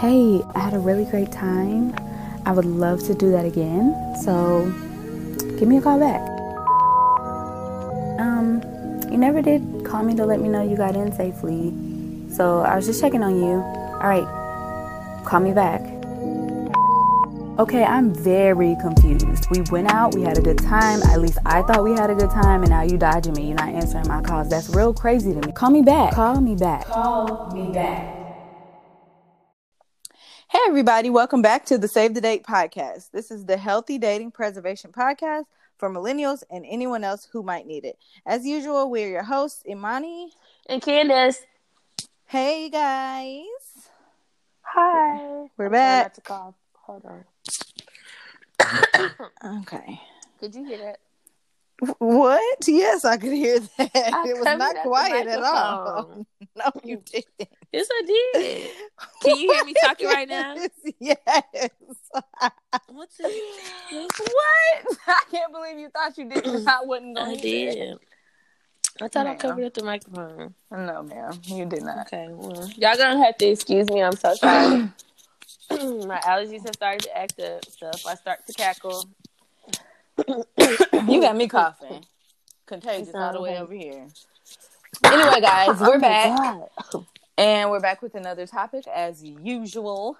[0.00, 1.92] Hey, I had a really great time.
[2.46, 4.14] I would love to do that again.
[4.22, 4.72] So
[5.58, 6.20] give me a call back.
[8.20, 8.62] Um,
[9.10, 11.74] you never did call me to let me know you got in safely.
[12.32, 13.54] So I was just checking on you.
[13.54, 15.80] All right, call me back.
[17.58, 19.46] Okay, I'm very confused.
[19.50, 21.02] We went out, we had a good time.
[21.10, 23.48] At least I thought we had a good time, and now you dodging me.
[23.48, 24.48] You're not answering my calls.
[24.48, 25.50] That's real crazy to me.
[25.50, 26.12] Call me back.
[26.12, 26.86] Call me back.
[26.86, 28.17] Call me back.
[30.68, 33.10] Hey, everybody, welcome back to the Save the Date podcast.
[33.10, 35.44] This is the Healthy Dating Preservation podcast
[35.78, 37.96] for millennials and anyone else who might need it.
[38.26, 40.30] As usual, we're your hosts, Imani
[40.68, 41.40] and Candace.
[42.26, 43.46] Hey, guys.
[44.60, 45.46] Hi.
[45.56, 46.12] We're I'm back.
[46.12, 46.54] to cough.
[46.82, 47.24] Hold on.
[49.62, 50.02] okay.
[50.38, 50.98] Could you hear that?
[51.98, 52.58] What?
[52.66, 53.90] Yes, I could hear that.
[53.94, 56.26] I it was not quiet at all.
[56.56, 57.48] No, you didn't.
[57.72, 58.70] Yes, I did.
[59.22, 60.56] Can you hear me talking right now?
[60.98, 61.20] yes.
[62.88, 63.62] What's it?
[63.92, 64.98] What?
[65.06, 66.44] I can't believe you thought you did.
[66.66, 67.38] I wasn't going to.
[67.38, 67.98] I did.
[69.00, 69.34] I thought ma'am.
[69.34, 70.54] I covered up the microphone.
[70.72, 72.06] No, ma'am, you did not.
[72.06, 74.02] Okay, well, y'all gonna have to excuse me.
[74.02, 74.90] I'm so sorry.
[75.70, 79.04] My allergies have started to act up, so if I start to cackle,
[80.26, 82.04] you got me coughing.
[82.66, 84.06] Contagious all the way over here.
[85.04, 86.60] Anyway, guys, we're oh back.
[87.36, 90.18] And we're back with another topic as usual.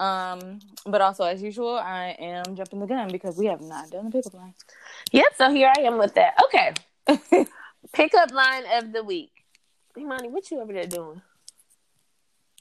[0.00, 4.06] Um, but also as usual, I am jumping the gun because we have not done
[4.06, 4.54] the pickup line.
[5.12, 6.34] Yep, so here I am with that.
[6.44, 6.72] Okay.
[7.92, 9.30] pickup line of the week.
[9.96, 11.22] Imani, what you over there doing?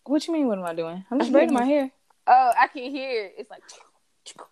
[0.03, 1.05] What you mean what am I doing?
[1.09, 1.91] I'm just braiding my hair.
[2.27, 3.63] Oh, I can hear It's like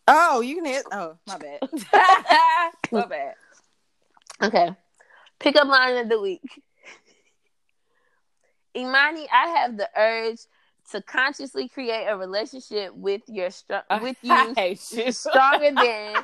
[0.07, 0.83] Oh, you can hit.
[0.91, 1.59] Oh, my bad.
[2.91, 3.35] my bad.
[4.41, 4.75] Okay.
[5.39, 6.61] Pickup line of the week.
[8.75, 10.39] Imani, I have the urge
[10.91, 16.15] to consciously create a relationship with your str- with you stronger than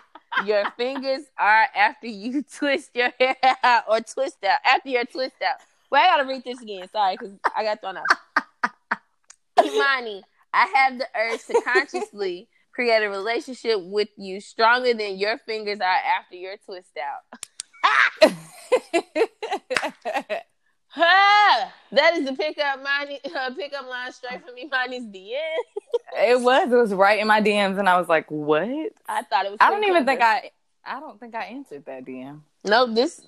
[0.45, 5.35] your fingers are after you twist your hair out or twist out after your twist
[5.45, 5.57] out.
[5.91, 6.87] Well, I gotta read this again.
[6.91, 8.71] Sorry, because I got thrown off.
[9.63, 15.37] Imani, I have the urge to consciously create a relationship with you stronger than your
[15.39, 17.39] fingers are after your twist out.
[20.95, 24.67] that is the pickup money, uh, pickup line straight from me.
[24.69, 25.37] Money's DM.
[26.17, 26.71] it was.
[26.71, 28.67] It was right in my DMs, and I was like, "What?"
[29.07, 29.57] I thought it was.
[29.61, 30.51] I don't even think I.
[30.85, 32.41] I don't think I answered that DM.
[32.65, 33.21] No, this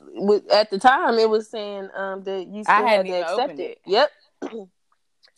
[0.51, 3.59] at the time it was saying um that you still I hadn't had to accept
[3.59, 3.61] it.
[3.61, 3.81] it.
[3.85, 4.11] Yep.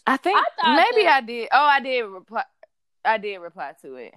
[0.08, 1.50] I think I maybe that, I did.
[1.52, 2.44] Oh, I did reply.
[3.06, 4.14] I did reply to it.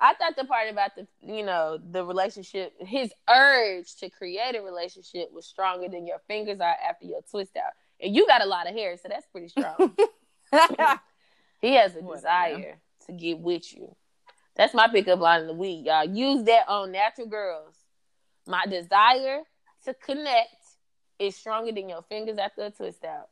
[0.00, 4.60] I thought the part about the you know the relationship, his urge to create a
[4.62, 8.46] relationship was stronger than your fingers are after your twist out, and you got a
[8.46, 9.96] lot of hair, so that's pretty strong.
[11.62, 12.14] he has a Whatever.
[12.14, 12.76] desire
[13.06, 13.94] to get with you.
[14.54, 16.04] That's my pickup line of the week, y'all.
[16.04, 17.74] Use that on natural girls.
[18.46, 19.42] My desire
[19.84, 20.48] to connect
[21.18, 23.28] is stronger than your fingers after a twist out.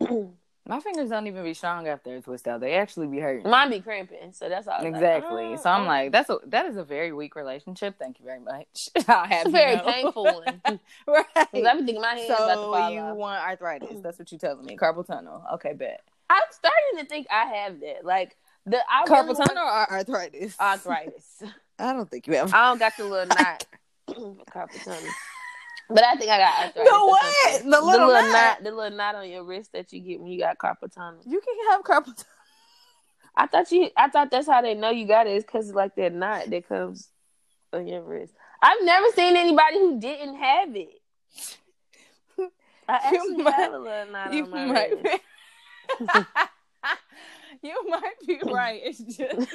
[0.68, 2.60] My fingers don't even be strong after a twist out.
[2.60, 3.48] They actually be hurting.
[3.48, 4.84] Mine be cramping, so that's all.
[4.84, 5.44] Exactly.
[5.44, 5.86] Like, oh, so I'm uh.
[5.86, 7.96] like, that's a that is a very weak relationship.
[7.98, 8.88] Thank you very much.
[9.08, 9.84] I'll have it's a very know.
[9.84, 10.24] painful
[10.64, 11.26] one, right?
[11.34, 13.16] Because I'm thinking my hands so about to fall you off.
[13.16, 13.98] want arthritis?
[13.98, 14.02] Mm.
[14.02, 14.76] That's what you're telling me.
[14.76, 15.44] Carpal tunnel.
[15.54, 16.02] Okay, bet.
[16.28, 18.04] I'm starting to think I have that.
[18.04, 20.58] Like the I carpal really tunnel or arthritis?
[20.58, 21.42] Arthritis.
[21.78, 22.52] I don't think you have.
[22.52, 23.66] I don't got the little knot.
[24.08, 25.12] carpal tunnel.
[25.88, 26.90] But I think I got arthritis.
[26.90, 27.62] The what?
[27.62, 28.32] The little, the little knot.
[28.32, 28.64] knot.
[28.64, 31.20] The little knot on your wrist that you get when you got carpal tunnel.
[31.24, 32.24] You can have carpal tunnel.
[33.36, 33.90] I thought you.
[33.96, 35.36] I thought that's how they know you got it.
[35.36, 37.08] Is because like that knot that comes
[37.72, 38.32] on your wrist.
[38.62, 41.00] I've never seen anybody who didn't have it.
[42.88, 45.22] I actually might, have a little knot on my might wrist.
[47.62, 48.80] you might be right.
[48.84, 49.48] It's just.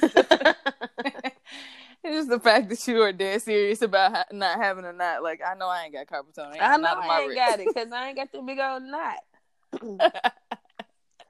[2.03, 5.21] It's just the fact that you are dead serious about ha- not having a knot.
[5.21, 6.57] Like I know I ain't got carpal tunnel.
[6.59, 9.19] I know I ain't got it because I ain't got the big old knot.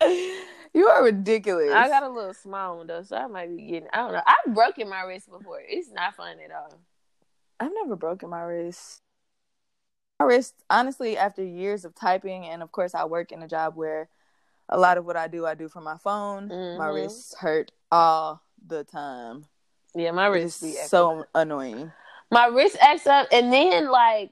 [0.73, 1.73] you are ridiculous.
[1.73, 3.90] I got a little small one though, so I might be getting.
[3.91, 4.22] I don't know.
[4.25, 5.61] I've broken my wrist before.
[5.67, 6.79] It's not fun at all.
[7.59, 9.01] I've never broken my wrist.
[10.19, 13.75] My wrist, honestly, after years of typing, and of course, I work in a job
[13.75, 14.07] where
[14.69, 16.49] a lot of what I do, I do from my phone.
[16.49, 16.79] Mm-hmm.
[16.79, 19.46] My wrists hurt all the time.
[19.93, 21.91] Yeah, my wrist is so annoying.
[22.29, 24.32] My wrist acts up, and then like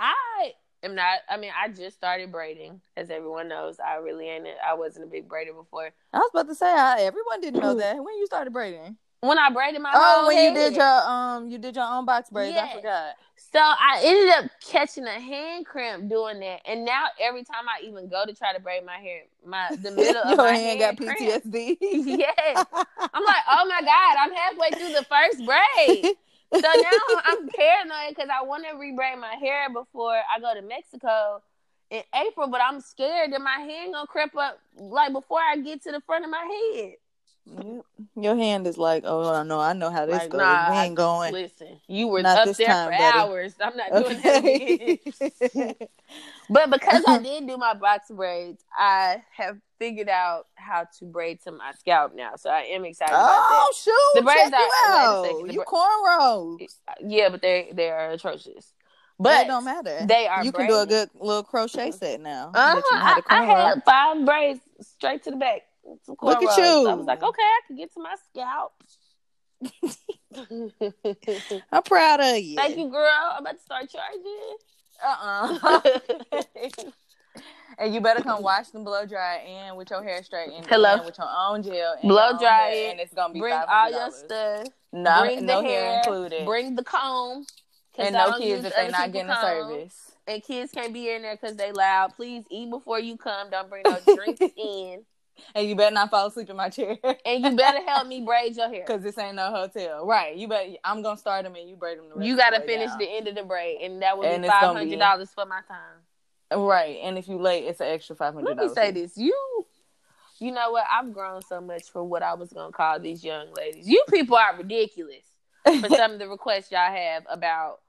[0.00, 0.52] I
[0.82, 1.20] am not.
[1.28, 3.78] I mean, I just started braiding, as everyone knows.
[3.80, 4.46] I really ain't.
[4.66, 5.90] I wasn't a big braider before.
[6.12, 8.96] I was about to say, I, everyone didn't know that when you started braiding.
[9.20, 9.94] When I braided my own.
[9.96, 10.48] oh when head.
[10.48, 12.54] you did your um you did your own box braids.
[12.54, 12.68] Yes.
[12.72, 13.14] I forgot.
[13.52, 17.86] So I ended up catching a hand cramp doing that, and now every time I
[17.86, 20.96] even go to try to braid my hair, my the middle of my hand got
[20.96, 21.76] PTSD.
[21.80, 26.16] yes, I'm like, oh my god, I'm halfway through the first braid.
[26.52, 30.62] so now I'm paranoid because I want to rebraid my hair before I go to
[30.62, 31.42] Mexico
[31.90, 35.82] in April, but I'm scared that my hand gonna creep up like before I get
[35.84, 36.94] to the front of my head.
[38.16, 40.38] Your hand is like, oh no, I know how this like, goes.
[40.38, 41.32] Nah, we ain't going.
[41.32, 43.18] Listen, you were not up there time, for buddy.
[43.18, 43.54] hours.
[43.60, 45.00] I'm not doing okay.
[45.04, 45.74] that again.
[46.50, 51.40] but because I did do my box braids, I have figured out how to braid
[51.42, 52.36] to my scalp now.
[52.36, 53.66] So I am excited oh, about that.
[53.66, 54.20] Oh shoot!
[54.20, 56.58] The braids Check are you, you cornrows.
[57.00, 58.72] Yeah, but they they are atrocious.
[59.20, 60.06] But it don't matter.
[60.06, 60.44] They are.
[60.44, 60.74] You braided.
[60.74, 62.52] can do a good little crochet set now.
[62.54, 62.82] Uh-huh.
[62.92, 65.62] I, I had five braids straight to the back.
[66.22, 66.88] Look at you.
[66.88, 68.72] I was like, okay, I can get to my scalp.
[71.72, 72.54] I'm proud of you.
[72.56, 73.10] Thank you, girl.
[73.32, 74.56] I'm about to start charging.
[75.04, 75.80] Uh uh
[77.78, 81.04] and you better come wash them blow dry and with your hair straight and Hello.
[81.04, 81.96] with your own gel.
[82.02, 82.90] blow dry it.
[82.92, 84.66] And it's gonna be bring all your stuff.
[84.92, 86.46] No, bring no the hair, hair included.
[86.46, 87.44] Bring the comb.
[87.96, 90.12] And no kids if they're not getting a service.
[90.26, 92.14] And kids can't be in there because they loud.
[92.14, 93.50] Please eat before you come.
[93.50, 95.04] Don't bring no drinks in.
[95.54, 96.96] And you better not fall asleep in my chair.
[97.24, 98.84] and you better help me braid your hair.
[98.84, 100.06] Cause this ain't no hotel.
[100.06, 100.36] Right.
[100.36, 102.88] You better I'm gonna start them and you braid them the You gotta the finish
[102.90, 102.98] down.
[102.98, 106.60] the end of the braid and that would be five hundred dollars for my time.
[106.66, 106.98] Right.
[107.02, 108.56] And if you late, it's an extra five hundred.
[108.56, 109.16] Let me say this.
[109.16, 109.34] You
[110.40, 110.84] you know what?
[110.90, 113.88] I've grown so much for what I was gonna call these young ladies.
[113.88, 115.24] You people are ridiculous
[115.64, 117.80] for some of the requests y'all have about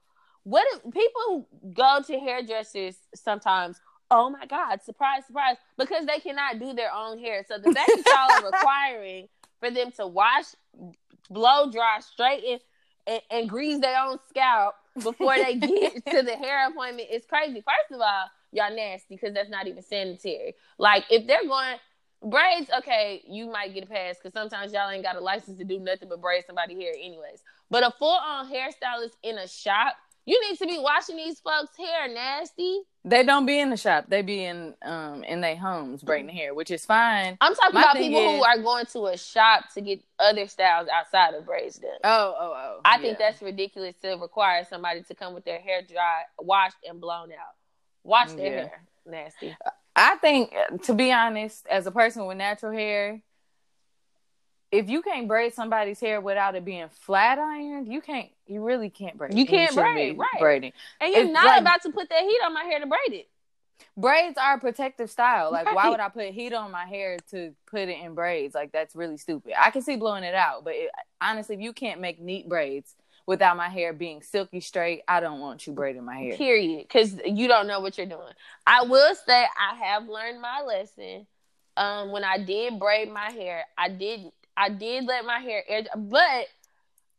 [0.42, 6.58] what if people go to hairdressers sometimes oh my God, surprise, surprise, because they cannot
[6.58, 7.44] do their own hair.
[7.46, 9.28] So the fact that y'all are requiring
[9.60, 10.46] for them to wash,
[11.28, 12.58] blow dry, straighten,
[13.06, 17.62] and, and grease their own scalp before they get to the hair appointment is crazy.
[17.62, 20.54] First of all, y'all nasty because that's not even sanitary.
[20.78, 21.76] Like if they're going
[22.22, 25.64] braids, okay, you might get a pass because sometimes y'all ain't got a license to
[25.64, 27.42] do nothing but braid somebody hair anyways.
[27.70, 29.96] But a full on hairstylist in a shop
[30.30, 32.82] you need to be washing these folks' hair, nasty.
[33.04, 34.04] They don't be in the shop.
[34.08, 37.36] They be in um in their homes braiding hair, which is fine.
[37.40, 38.36] I'm talking My about people is...
[38.36, 41.90] who are going to a shop to get other styles outside of braids done.
[42.04, 42.80] Oh, oh, oh.
[42.84, 43.02] I yeah.
[43.02, 47.32] think that's ridiculous to require somebody to come with their hair dry, washed, and blown
[47.32, 47.54] out.
[48.04, 48.60] Wash their yeah.
[48.68, 48.82] hair.
[49.06, 49.56] Nasty.
[49.96, 50.54] I think,
[50.84, 53.20] to be honest, as a person with natural hair,
[54.72, 58.28] if you can't braid somebody's hair without it being flat ironed, you can't.
[58.46, 59.34] You really can't braid.
[59.34, 60.28] You can't braid, right?
[60.38, 62.86] Braiding, and you're it's not like, about to put that heat on my hair to
[62.86, 63.28] braid it.
[63.96, 65.50] Braids are a protective style.
[65.50, 65.74] Like, right.
[65.74, 68.54] why would I put heat on my hair to put it in braids?
[68.54, 69.54] Like, that's really stupid.
[69.58, 70.90] I can see blowing it out, but it,
[71.20, 72.94] honestly, if you can't make neat braids
[73.26, 76.36] without my hair being silky straight, I don't want you braiding my hair.
[76.36, 76.86] Period.
[76.86, 78.32] Because you don't know what you're doing.
[78.66, 81.26] I will say I have learned my lesson.
[81.76, 85.82] Um, when I did braid my hair, I did I did let my hair air,
[85.82, 86.46] dry, but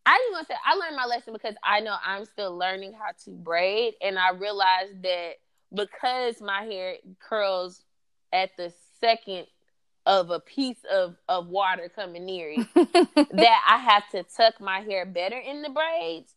[0.05, 2.93] I didn't want to say I learned my lesson because I know I'm still learning
[2.93, 5.33] how to braid, and I realized that
[5.73, 7.83] because my hair curls
[8.31, 9.47] at the second
[10.05, 12.67] of a piece of of water coming near it,
[13.33, 16.33] that I have to tuck my hair better in the braids.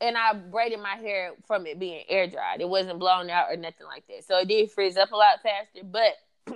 [0.00, 2.60] And I braided my hair from it being air dried.
[2.60, 4.24] It wasn't blown out or nothing like that.
[4.26, 5.82] So it did frizz up a lot faster.
[5.82, 6.12] But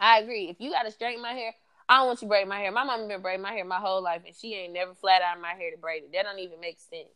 [0.00, 0.48] I agree.
[0.48, 1.52] If you got to straighten my hair,
[1.88, 2.72] I don't want you braid my hair.
[2.72, 5.42] My mom been braiding my hair my whole life, and she ain't never flat ironed
[5.42, 6.12] my hair to braid it.
[6.12, 7.08] That don't even make sense.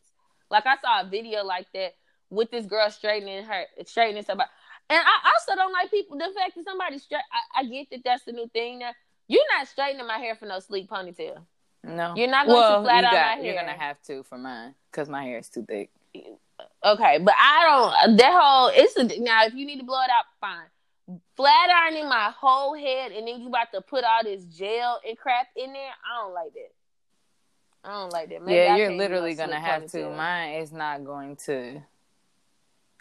[0.49, 1.93] Like I saw a video like that
[2.29, 4.49] with this girl straightening her, straightening somebody.
[4.89, 6.17] And I also don't like people.
[6.17, 7.21] The fact that somebody straight,
[7.55, 8.91] I, I, get that that's the new thing now.
[9.27, 11.41] You're not straightening my hair for no sleek ponytail.
[11.83, 13.43] No, you're not going well, to flat out my hair.
[13.43, 15.89] You're gonna have to for mine because my hair is too thick.
[16.85, 18.17] Okay, but I don't.
[18.17, 19.45] That whole it's a, now.
[19.45, 20.67] If you need to blow it out, fine
[21.35, 25.17] flat ironing my whole head and then you about to put all this gel and
[25.17, 25.91] crap in there.
[26.05, 26.71] I don't like that.
[27.83, 28.43] I don't like that.
[28.43, 30.09] Maybe yeah, you're literally gonna have to.
[30.11, 31.81] Mine is not going to.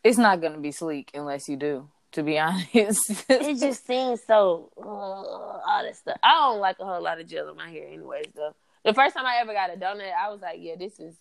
[0.03, 1.89] It's not gonna be sleek unless you do.
[2.13, 6.19] To be honest, it just seems so uh, all this stuff.
[6.23, 8.33] I don't like a whole lot of gel in my hair, anyways.
[8.35, 11.15] Though the first time I ever got a donut, I was like, "Yeah, this is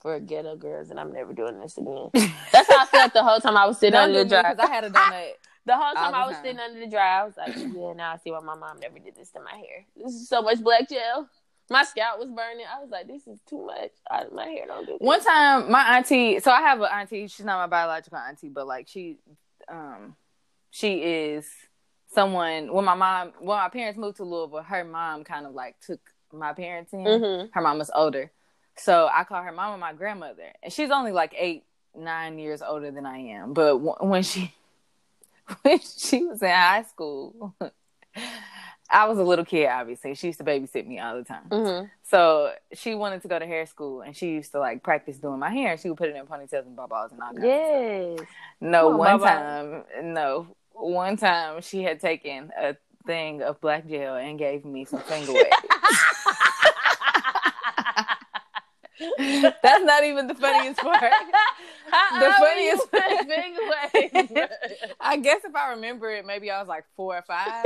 [0.00, 2.10] for ghetto girls, and I'm never doing this again."
[2.52, 4.54] That's how I felt the whole time I was sitting under the dryer.
[4.54, 5.32] Because I had a donut
[5.66, 8.16] the whole time I was sitting under the dryer, I was like, yeah, now I
[8.22, 9.84] see why my mom never did this to my hair.
[9.96, 11.28] This is so much black gel.
[11.68, 12.64] My scalp was burning.
[12.72, 13.90] I was like, this is too much.
[14.08, 15.00] I, my hair don't do this.
[15.00, 18.68] One time, my auntie, so I have an auntie, she's not my biological auntie, but
[18.68, 19.18] like she,
[19.68, 20.14] um,
[20.70, 21.48] she is
[22.14, 25.80] someone, when my mom, when my parents moved to Louisville, her mom kind of like
[25.80, 26.00] took
[26.32, 27.04] my parents in.
[27.04, 27.48] Mm-hmm.
[27.52, 28.30] Her mama's older,
[28.76, 31.64] so I call her mama my grandmother, and she's only like eight,
[31.96, 33.54] nine years older than I am.
[33.54, 34.54] But w- when she
[35.62, 37.54] when she was in high school,
[38.90, 40.14] I was a little kid, obviously.
[40.14, 41.48] She used to babysit me all the time.
[41.48, 41.86] Mm-hmm.
[42.04, 45.38] So she wanted to go to hair school and she used to like practice doing
[45.38, 45.76] my hair.
[45.76, 47.44] She would put it in ponytails and balls and all that.
[47.44, 48.26] Yes.
[48.60, 52.76] No, on, one time, no, one time she had taken a
[53.06, 55.50] thing of black gel and gave me some finger waves.
[59.18, 61.12] That's not even the funniest part.
[61.90, 64.48] How the funniest finger
[65.00, 67.64] I guess if I remember it, maybe I was like four or five.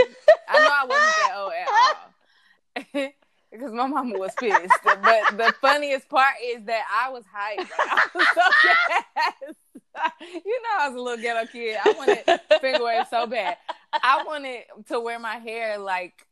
[0.48, 3.12] I know I wasn't that old at all.
[3.50, 4.72] because my mama was pissed.
[4.84, 7.68] but the funniest part is that I was hyped.
[7.78, 8.42] I was so
[10.20, 11.76] you know, I was a little ghetto kid.
[11.84, 13.56] I wanted finger waves so bad.
[13.92, 16.26] I wanted to wear my hair like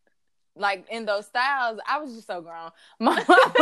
[0.58, 2.70] like in those styles, I was just so grown.
[3.00, 3.54] My mama,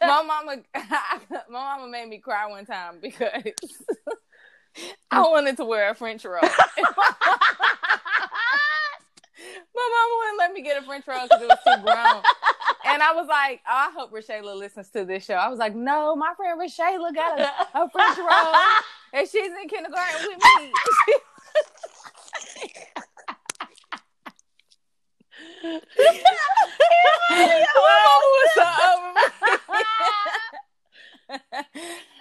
[0.00, 0.56] my mama,
[1.30, 3.42] my mama made me cry one time because
[5.10, 6.40] I wanted to wear a French roll.
[6.40, 6.50] my
[9.74, 12.22] mama wouldn't let me get a French roll because it was too grown.
[12.86, 15.34] And I was like, oh, I hope Rashayla listens to this show.
[15.34, 18.54] I was like, no, my friend Rashayla got a, a French roll,
[19.12, 20.72] and she's in kindergarten with me.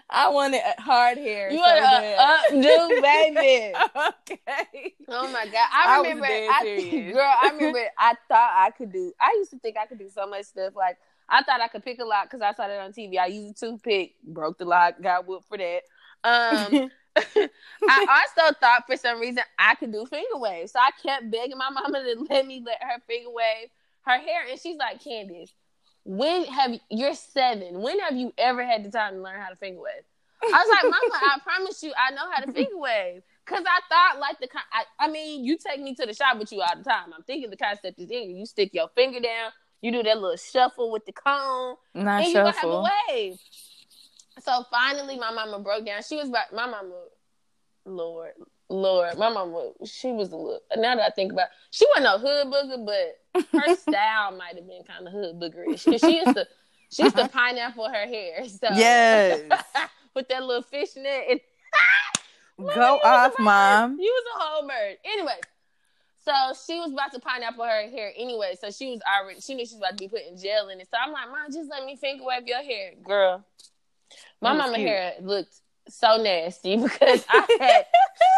[0.10, 1.51] I wanted hard hair.
[1.51, 3.74] You want so to updo, baby.
[4.32, 4.94] okay.
[5.10, 5.70] Oh my god!
[5.74, 6.25] I remember.
[6.25, 7.84] I, I girl, I remember.
[7.98, 9.13] I thought I could do.
[9.20, 10.75] I used to think I could do so much stuff.
[10.75, 10.98] Like
[11.29, 13.17] I thought I could pick a lock because I saw that on TV.
[13.17, 15.82] I used a toothpick, broke the lock, got whooped for that.
[16.24, 16.89] Um,
[17.90, 20.72] I also thought for some reason I could do finger waves.
[20.72, 23.70] So I kept begging my mama to let me let her finger wave
[24.06, 24.42] her hair.
[24.50, 25.54] And she's like, Candace,
[26.04, 27.82] when have you, you're seven?
[27.82, 30.04] When have you ever had the time to learn how to finger wave?
[30.44, 33.24] I was like, Mama, I promise you, I know how to finger wave.
[33.46, 36.52] Cause I thought like the I, I mean, you take me to the shop with
[36.52, 37.14] you all the time.
[37.16, 38.36] I'm thinking the concept is in you.
[38.36, 42.26] You stick your finger down, you do that little shuffle with the cone, Not and
[42.26, 42.30] shuffle.
[42.30, 43.40] you gonna have a wave.
[44.48, 46.01] So finally, my mama broke down.
[46.04, 46.94] She was about my mama.
[47.84, 48.32] Lord,
[48.70, 49.72] Lord, my mama.
[49.84, 50.62] She was a little.
[50.77, 54.56] Now that I think about, it, she wasn't a hood booger, but her style might
[54.56, 56.48] have been kind of hood boogerish because she used to.
[56.89, 57.32] She used to uh-huh.
[57.34, 58.48] pineapple her hair.
[58.48, 59.42] So yes,
[60.16, 61.42] with that little fishnet and.
[62.74, 64.00] Go off, mom.
[64.00, 64.98] You was a whole bird.
[65.04, 65.39] Anyway,
[66.24, 66.32] so
[66.66, 68.56] she was about to pineapple her hair anyway.
[68.60, 69.42] So she was already.
[69.42, 70.88] She knew she was about to be put in jail in it.
[70.89, 73.46] So I'm like, mom, just let me finger wave your hair, girl.
[74.42, 74.88] My mama cute.
[74.88, 75.56] hair looked
[75.90, 77.86] so nasty because I had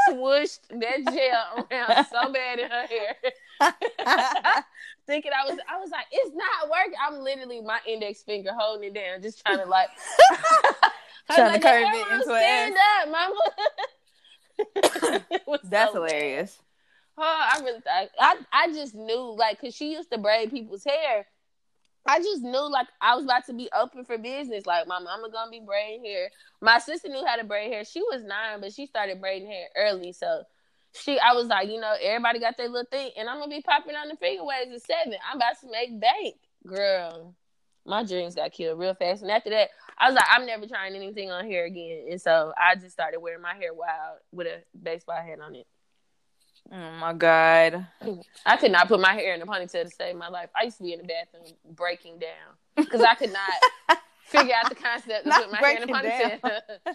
[0.10, 3.16] swooshed that gel around so bad in her hair.
[5.08, 6.94] Thinking I was I was like, it's not working.
[7.06, 9.90] I'm literally my index finger holding it down, just trying to like
[11.32, 13.36] trying like, to curve it into stand up, mama.
[15.64, 16.60] That's so hilarious.
[17.18, 20.86] Oh, I really thought I I just knew like because she used to braid people's
[20.86, 21.26] hair
[22.06, 24.65] I just knew like I was about to be open for business.
[24.65, 26.29] Like my mama gonna be braiding hair.
[26.62, 27.84] My sister knew how to braid hair.
[27.84, 30.13] She was nine, but she started braiding hair early.
[30.13, 30.44] So
[30.94, 33.62] she, I was like, you know, everybody got their little thing, and I'm gonna be
[33.62, 35.20] popping on the waves at seven.
[35.29, 37.36] I'm about to make bank, girl.
[37.86, 40.96] My dreams got killed real fast, and after that, I was like, I'm never trying
[40.96, 42.08] anything on hair again.
[42.10, 45.68] And so I just started wearing my hair wild with a baseball hat on it.
[46.72, 47.88] Oh my god!
[48.46, 50.50] I could not put my hair in a ponytail to save my life.
[50.56, 54.70] I used to be in the bathroom breaking down because I could not figure out
[54.70, 56.40] the concept of putting my hair in a ponytail.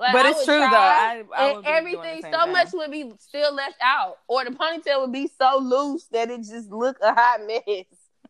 [0.00, 0.66] like, but it's true though.
[0.66, 2.52] I, I and everything so thing.
[2.52, 6.38] much would be still left out, or the ponytail would be so loose that it
[6.38, 7.84] just looked a hot mess.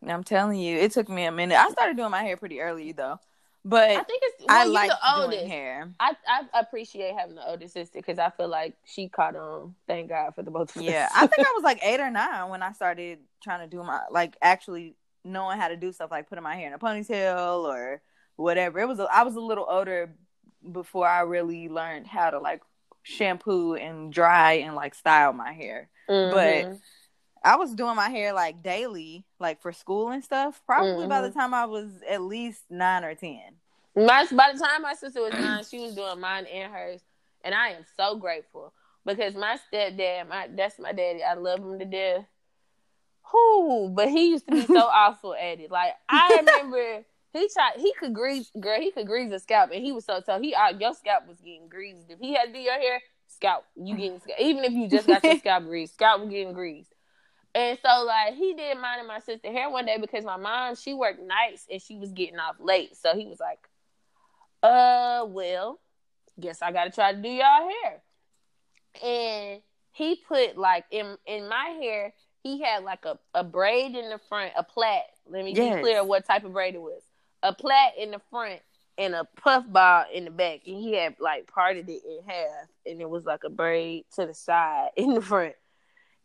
[0.07, 1.57] I'm telling you, it took me a minute.
[1.57, 3.19] I started doing my hair pretty early though.
[3.63, 5.45] But I think it's I like the oldest.
[5.45, 5.93] hair.
[5.99, 9.75] I, I appreciate having the older sister because I feel like she caught on.
[9.87, 10.87] Thank God for the both of us.
[10.87, 13.83] Yeah, I think I was like eight or nine when I started trying to do
[13.83, 17.63] my like actually knowing how to do stuff like putting my hair in a ponytail
[17.65, 18.01] or
[18.35, 18.79] whatever.
[18.79, 20.11] It was a, I was a little older
[20.71, 22.61] before I really learned how to like
[23.03, 25.89] shampoo and dry and like style my hair.
[26.09, 26.33] Mm-hmm.
[26.33, 26.79] But
[27.43, 30.61] I was doing my hair like daily, like for school and stuff.
[30.65, 31.09] Probably mm-hmm.
[31.09, 31.39] by the mm-hmm.
[31.39, 33.41] time I was at least nine or ten.
[33.95, 37.01] My by the time my sister was nine, she was doing mine and hers,
[37.43, 38.73] and I am so grateful
[39.05, 41.23] because my stepdad, my that's my daddy.
[41.23, 42.25] I love him to death.
[43.31, 43.89] Who?
[43.89, 45.71] But he used to be so awful at it.
[45.71, 47.05] Like I remember.
[47.33, 47.75] He tried.
[47.77, 48.77] He could grease, girl.
[48.77, 50.41] He could grease a scalp, and he was so tough.
[50.41, 52.09] He, uh, your scalp was getting greased.
[52.09, 55.23] If he had to do your hair, scalp, you getting even if you just got
[55.23, 56.90] your scalp greased, scalp was getting greased.
[57.53, 60.75] And so like he did mine and my sister hair one day because my mom
[60.75, 62.95] she worked nights and she was getting off late.
[62.95, 63.59] So he was like,
[64.63, 65.79] "Uh, well,
[66.39, 68.01] guess I got to try to do y'all hair."
[69.03, 74.09] And he put like in in my hair, he had like a, a braid in
[74.09, 75.03] the front, a plait.
[75.29, 75.75] Let me yes.
[75.75, 77.01] be clear what type of braid it was.
[77.43, 78.61] A plait in the front
[78.97, 82.67] and a puff ball in the back, and he had like parted it in half,
[82.85, 85.55] and it was like a braid to the side in the front,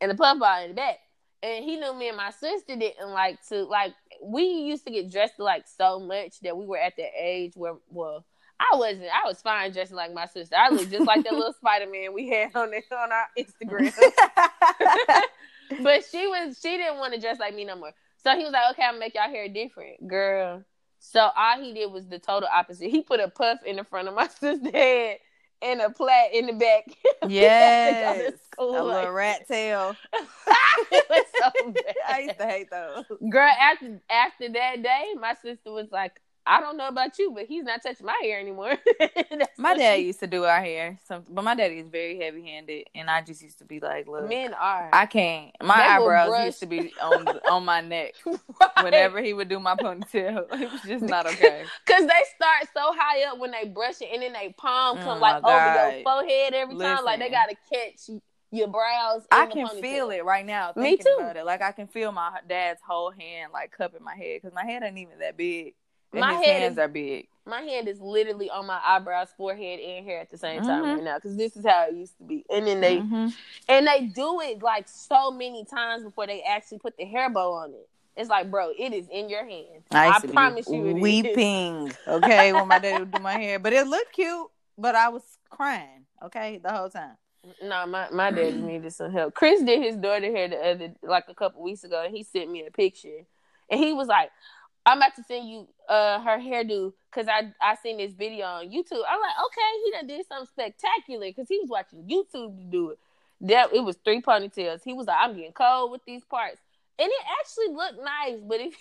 [0.01, 0.99] and a puff ball in the back.
[1.47, 3.95] And he knew me and my sister didn't like to like.
[4.21, 7.75] We used to get dressed like so much that we were at the age where
[7.89, 8.25] well.
[8.59, 9.05] I wasn't.
[9.05, 10.57] I was fine dressing like my sister.
[10.57, 13.95] I looked just like that little Spider Man we had on the, on our Instagram.
[15.83, 16.59] but she was.
[16.61, 17.93] She didn't want to dress like me no more.
[18.25, 20.65] So he was like, "Okay, I'm gonna make y'all hair different, girl."
[20.99, 22.91] So all he did was the total opposite.
[22.91, 25.19] He put a puff in the front of my sister's head
[25.67, 26.85] and a plait in the back.
[27.29, 29.97] Yes, a little rat tail.
[30.13, 31.75] so
[32.09, 33.05] I used to hate those.
[33.31, 37.47] Girl, after after that day, my sister was like, I don't know about you, but
[37.47, 38.77] he's not touching my hair anymore.
[39.59, 42.85] my dad used to do our hair, some, but my daddy is very heavy handed,
[42.95, 45.51] and I just used to be like, "Look, men are." I can't.
[45.63, 48.85] My they eyebrows used to be on on my neck right.
[48.85, 50.47] whenever he would do my ponytail.
[50.67, 51.65] It was just not okay.
[51.87, 55.03] Cause they start so high up when they brush it, and then they palm oh
[55.03, 56.97] come oh like over your forehead every Listen.
[56.97, 57.05] time.
[57.05, 58.09] Like they gotta catch
[58.51, 59.27] your brows.
[59.31, 60.73] I can feel it right now.
[60.77, 61.17] Me too.
[61.19, 61.45] About it.
[61.45, 64.83] Like I can feel my dad's whole hand like cupping my head because my head
[64.83, 65.75] ain't even that big.
[66.17, 67.29] And my hands is, are big.
[67.45, 70.95] My hand is literally on my eyebrows, forehead, and hair at the same time mm-hmm.
[70.95, 72.45] right now because this is how it used to be.
[72.51, 73.29] And then they mm-hmm.
[73.69, 77.53] and they do it like so many times before they actually put the hair bow
[77.53, 77.89] on it.
[78.17, 79.85] It's like, bro, it is in your hand.
[79.91, 81.93] I, I promise you, weeping.
[82.09, 84.49] okay, when my daddy would do my hair, but it looked cute.
[84.79, 86.07] But I was crying.
[86.25, 87.17] Okay, the whole time.
[87.63, 89.35] No, my my dad needed some help.
[89.35, 92.51] Chris did his daughter hair the other like a couple weeks ago, and he sent
[92.51, 93.27] me a picture,
[93.71, 94.31] and he was like,
[94.87, 98.67] I'm about to send you uh her hairdo because I I seen this video on
[98.67, 99.03] YouTube.
[99.09, 102.91] I'm like, okay, he done did something spectacular because he was watching YouTube to do
[102.91, 102.99] it.
[103.41, 104.83] That it was three ponytails.
[104.85, 106.61] He was like, I'm getting cold with these parts,
[106.99, 108.41] and it actually looked nice.
[108.47, 108.75] But if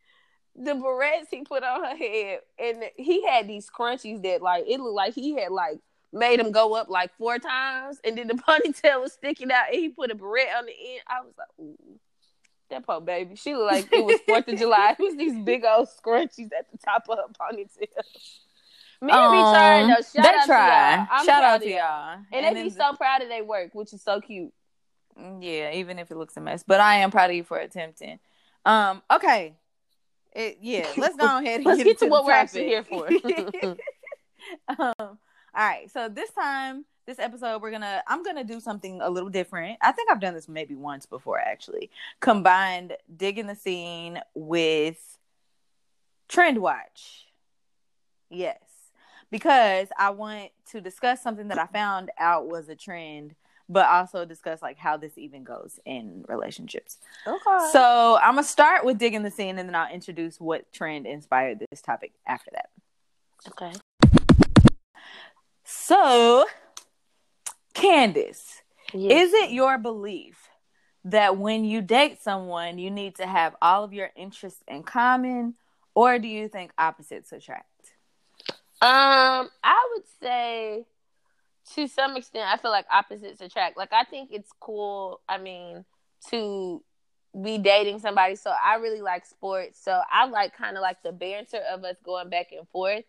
[0.56, 4.80] the berets he put on her head, and he had these crunchies that like it
[4.80, 5.78] looked like he had like
[6.14, 9.78] made them go up like four times, and then the ponytail was sticking out, and
[9.78, 11.02] he put a beret on the end.
[11.06, 12.00] I was like, ooh.
[12.72, 13.36] That poor baby.
[13.36, 14.96] She looked like it was Fourth of July.
[14.98, 17.86] It was these big old scrunchies at the top of her ponytail.
[19.02, 19.94] Me um, be trying though.
[19.96, 20.90] Shout they out try.
[20.92, 21.06] To y'all.
[21.10, 21.76] I'm Shout out to y'all.
[21.76, 22.18] y'all.
[22.32, 22.74] And, and they be the...
[22.74, 24.54] so proud of their work, which is so cute.
[25.20, 26.64] Mm, yeah, even if it looks a mess.
[26.66, 28.18] But I am proud of you for attempting.
[28.64, 29.54] Um, okay.
[30.34, 33.06] It, yeah, let's go ahead and let's get, get to what we're actually here for.
[34.68, 35.18] um, all
[35.54, 39.78] right, so this time this episode we're gonna i'm gonna do something a little different.
[39.82, 41.90] I think i've done this maybe once before actually.
[42.20, 45.18] Combined digging the scene with
[46.28, 47.26] trend watch.
[48.30, 48.58] Yes.
[49.30, 53.34] Because i want to discuss something that i found out was a trend
[53.68, 56.98] but also discuss like how this even goes in relationships.
[57.26, 57.68] Okay.
[57.72, 61.64] So i'm gonna start with digging the scene and then i'll introduce what trend inspired
[61.70, 62.70] this topic after that.
[63.48, 63.72] Okay.
[65.64, 66.46] So
[67.74, 69.28] Candace, yes.
[69.28, 70.48] is it your belief
[71.04, 75.54] that when you date someone, you need to have all of your interests in common,
[75.94, 77.66] or do you think opposites attract?
[78.80, 80.84] Um, I would say
[81.74, 83.76] to some extent, I feel like opposites attract.
[83.76, 85.20] Like, I think it's cool.
[85.28, 85.84] I mean,
[86.30, 86.82] to
[87.40, 88.34] be dating somebody.
[88.34, 89.82] So I really like sports.
[89.82, 93.04] So I like kind of like the banter of us going back and forth.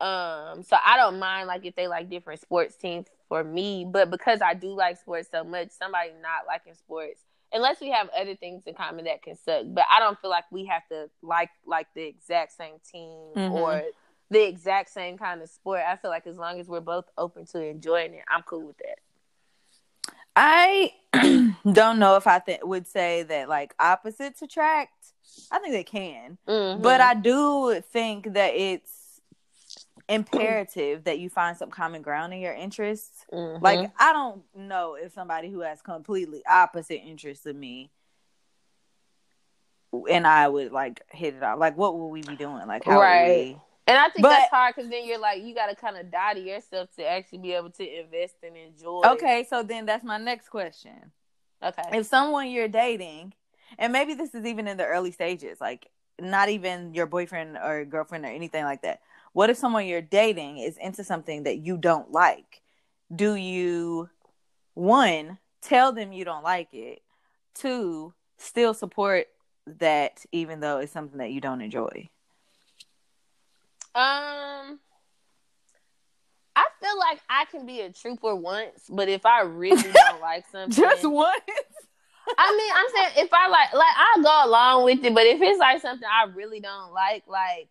[0.00, 4.10] Um, so I don't mind like if they like different sports teams for me, but
[4.10, 7.20] because I do like sports so much, somebody not liking sports,
[7.52, 9.64] unless we have other things in common that can suck.
[9.66, 13.52] But I don't feel like we have to like like the exact same team mm-hmm.
[13.52, 13.82] or
[14.30, 15.80] the exact same kind of sport.
[15.86, 18.78] I feel like as long as we're both open to enjoying it, I'm cool with
[18.78, 18.98] that.
[20.36, 20.92] I
[21.72, 24.92] don't know if I th- would say that like opposites attract.
[25.50, 26.82] I think they can, mm-hmm.
[26.82, 28.95] but I do think that it's
[30.08, 33.24] imperative that you find some common ground in your interests.
[33.32, 33.64] Mm-hmm.
[33.64, 37.90] Like I don't know if somebody who has completely opposite interests of me
[40.08, 41.58] and I would like hit it off.
[41.58, 42.66] Like what would we be doing?
[42.66, 43.28] Like how right.
[43.28, 43.60] We...
[43.88, 46.10] And I think but, that's hard because then you're like you got to kind of
[46.10, 49.02] die to yourself to actually be able to invest and enjoy.
[49.04, 51.12] Okay, so then that's my next question.
[51.62, 53.32] Okay, if someone you're dating,
[53.78, 55.88] and maybe this is even in the early stages, like
[56.20, 59.00] not even your boyfriend or girlfriend or anything like that,
[59.36, 62.62] what if someone you're dating is into something that you don't like?
[63.14, 64.08] Do you
[64.72, 67.02] one tell them you don't like it?
[67.54, 69.26] Two, still support
[69.66, 72.08] that even though it's something that you don't enjoy?
[73.94, 74.80] Um
[76.56, 80.46] I feel like I can be a trooper once, but if I really don't like
[80.50, 81.42] something, just once.
[82.38, 85.42] I mean, I'm saying if I like, like I'll go along with it, but if
[85.42, 87.68] it's like something I really don't like, like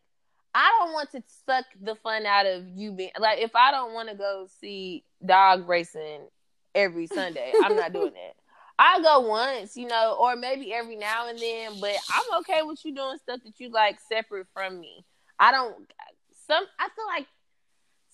[0.56, 3.94] I don't want to suck the fun out of you being like if I don't
[3.94, 6.22] want to go see dog racing
[6.74, 8.36] every Sunday, I'm not doing that.
[8.80, 12.84] I go once, you know, or maybe every now and then, but I'm okay with
[12.84, 15.06] you doing stuff that you like separate from me.
[15.38, 15.76] I don't
[16.48, 17.28] some I feel like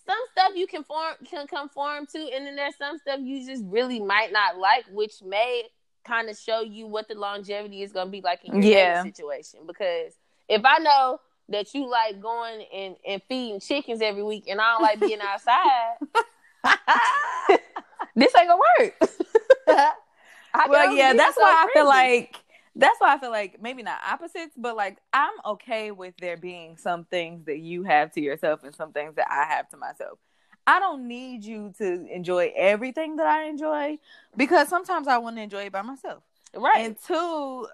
[0.08, 3.64] some stuff you can form can conform to, and then there's some stuff you just
[3.68, 5.64] really might not like, which may
[6.04, 9.04] kind of show you what the longevity is gonna be like in your yeah.
[9.04, 9.60] situation.
[9.68, 10.14] Because
[10.50, 11.20] if I know
[11.52, 15.20] that you like going and, and feeding chickens every week and I don't like being
[15.22, 15.96] outside,
[18.16, 18.96] this ain't gonna work.
[20.68, 21.70] well, yeah, that's so why crazy.
[21.70, 22.36] I feel like
[22.76, 26.78] that's why I feel like maybe not opposites, but like I'm okay with there being
[26.78, 30.20] some things that you have to yourself and some things that I have to myself.
[30.68, 33.98] I don't need you to enjoy everything that I enjoy
[34.38, 36.24] because sometimes I want to enjoy it by myself.
[36.56, 36.86] Right.
[36.86, 37.68] And two,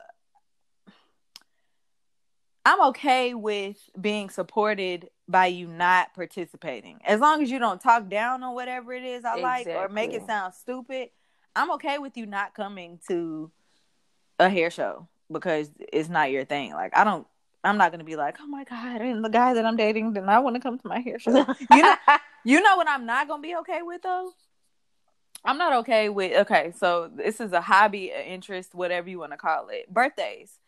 [2.67, 6.99] I'm okay with being supported by you not participating.
[7.05, 9.73] As long as you don't talk down on whatever it is I exactly.
[9.73, 11.11] like or make it sound stupid,
[11.55, 13.51] I'm okay with you not coming to
[14.37, 16.73] a hair show because it's not your thing.
[16.73, 17.25] Like I don't
[17.63, 20.25] I'm not gonna be like, oh my god, and the guy that I'm dating did
[20.25, 21.45] not want to come to my hair show.
[21.71, 21.95] you know,
[22.43, 24.33] you know what I'm not gonna be okay with though.
[25.45, 26.73] I'm not okay with okay.
[26.77, 29.89] So this is a hobby, an interest, whatever you want to call it.
[29.89, 30.59] Birthdays,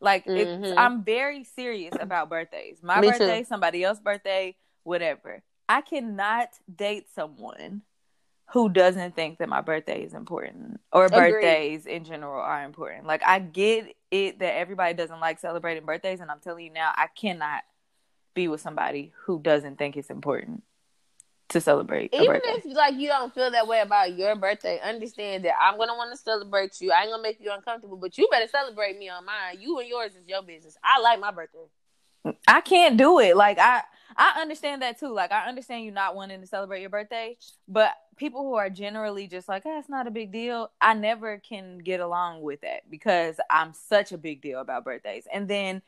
[0.00, 0.78] like mm-hmm.
[0.78, 2.78] I'm very serious about birthdays.
[2.82, 3.46] My Me birthday, too.
[3.46, 5.42] somebody else's birthday, whatever.
[5.68, 7.82] I cannot date someone
[8.52, 11.32] who doesn't think that my birthday is important or Agreed.
[11.32, 13.06] birthdays in general are important.
[13.06, 16.92] Like I get it that everybody doesn't like celebrating birthdays and I'm telling you now
[16.94, 17.62] I cannot
[18.34, 20.62] be with somebody who doesn't think it's important
[21.48, 22.12] to celebrate.
[22.12, 25.94] Even if like you don't feel that way about your birthday, understand that I'm gonna
[25.94, 26.92] want to celebrate you.
[26.92, 29.58] I ain't gonna make you uncomfortable, but you better celebrate me on mine.
[29.60, 30.76] You and yours is your business.
[30.82, 31.66] I like my birthday.
[32.48, 33.36] I can't do it.
[33.36, 33.82] Like I
[34.16, 35.12] I understand that too.
[35.12, 37.36] Like I understand you not wanting to celebrate your birthday,
[37.68, 41.38] but people who are generally just like, ah, "That's not a big deal." I never
[41.38, 45.28] can get along with that because I'm such a big deal about birthdays.
[45.32, 45.82] And then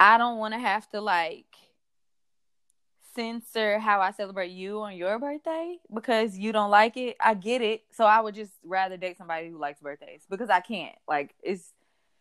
[0.00, 1.46] I don't want to have to like
[3.14, 7.16] censor how I celebrate you on your birthday because you don't like it.
[7.20, 7.82] I get it.
[7.92, 10.94] So I would just rather date somebody who likes birthdays because I can't.
[11.08, 11.72] Like it's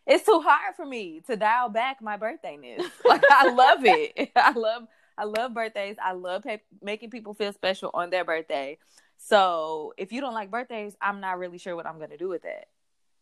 [0.05, 2.83] it's too hard for me to dial back my birthdayness.
[3.05, 4.31] Like I love it.
[4.35, 4.83] I love
[5.17, 5.97] I love birthdays.
[6.03, 8.77] I love pe- making people feel special on their birthday.
[9.17, 12.43] So if you don't like birthdays, I'm not really sure what I'm gonna do with
[12.43, 12.65] that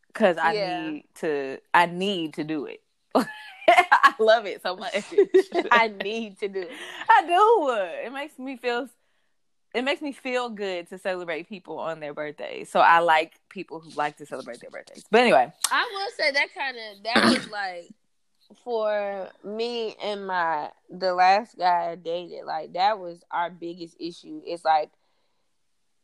[0.08, 0.90] because I yeah.
[0.90, 1.60] need to.
[1.74, 2.82] I need to do it.
[3.68, 4.94] I love it so much.
[5.72, 6.72] I need to do it.
[7.10, 8.06] I do.
[8.06, 8.90] It makes me feel.
[9.74, 12.70] It makes me feel good to celebrate people on their birthdays.
[12.70, 15.06] So I like people who like to celebrate their birthdays.
[15.10, 17.90] But anyway, I will say that kind of that was like
[18.66, 24.42] for me and my the last guy I dated, like that was our biggest issue.
[24.46, 24.92] It's like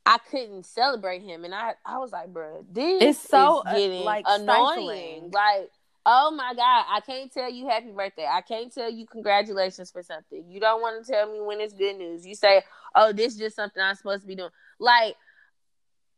[0.08, 3.78] I couldn't celebrate him, and I I was like, bro, this it's so is uh,
[3.78, 4.76] getting uh, like annoying.
[4.78, 5.32] Stifling.
[5.32, 5.72] Like,
[6.10, 8.26] oh my god, I can't tell you happy birthday.
[8.26, 10.46] I can't tell you congratulations for something.
[10.50, 12.26] You don't want to tell me when it's good news.
[12.26, 12.64] You say,
[12.96, 14.50] oh, this is just something I'm supposed to be doing.
[14.80, 15.16] Like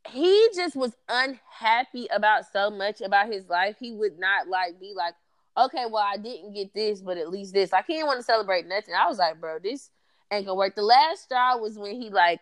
[0.08, 3.78] he just was unhappy about so much about his life.
[3.80, 5.15] He would not like be like,
[5.58, 7.71] okay, well, I didn't get this, but at least this.
[7.71, 8.93] Like he didn't want to celebrate nothing.
[8.93, 9.89] I was like, bro, this
[10.32, 10.75] ain't gonna work.
[10.75, 12.41] The last straw was when he like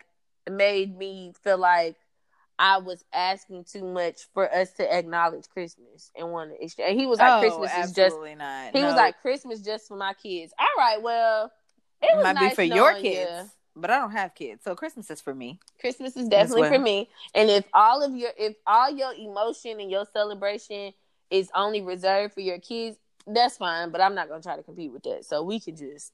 [0.52, 1.96] made me feel like
[2.60, 6.92] I was asking too much for us to acknowledge Christmas and want to exchange.
[6.92, 8.72] And he was like, oh, Christmas is just not.
[8.74, 8.88] He no.
[8.88, 10.54] was like, Christmas just for my kids.
[10.60, 11.52] All right, well,
[12.02, 13.30] it, it might nice be for your kids.
[13.32, 13.50] You.
[13.80, 15.60] But I don't have kids, so Christmas is for me.
[15.80, 16.74] Christmas is definitely well.
[16.74, 17.10] for me.
[17.36, 20.94] And if all of your, if all your emotion and your celebration
[21.30, 23.92] is only reserved for your kids, that's fine.
[23.92, 25.26] But I'm not gonna try to compete with that.
[25.26, 26.12] So we can just,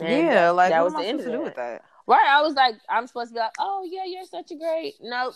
[0.00, 1.42] yeah, that, like that was the end of it.
[1.42, 1.82] With that.
[2.06, 2.26] Right.
[2.28, 4.94] I was like, I'm supposed to be like, oh yeah, you're such a great.
[5.00, 5.34] Nope.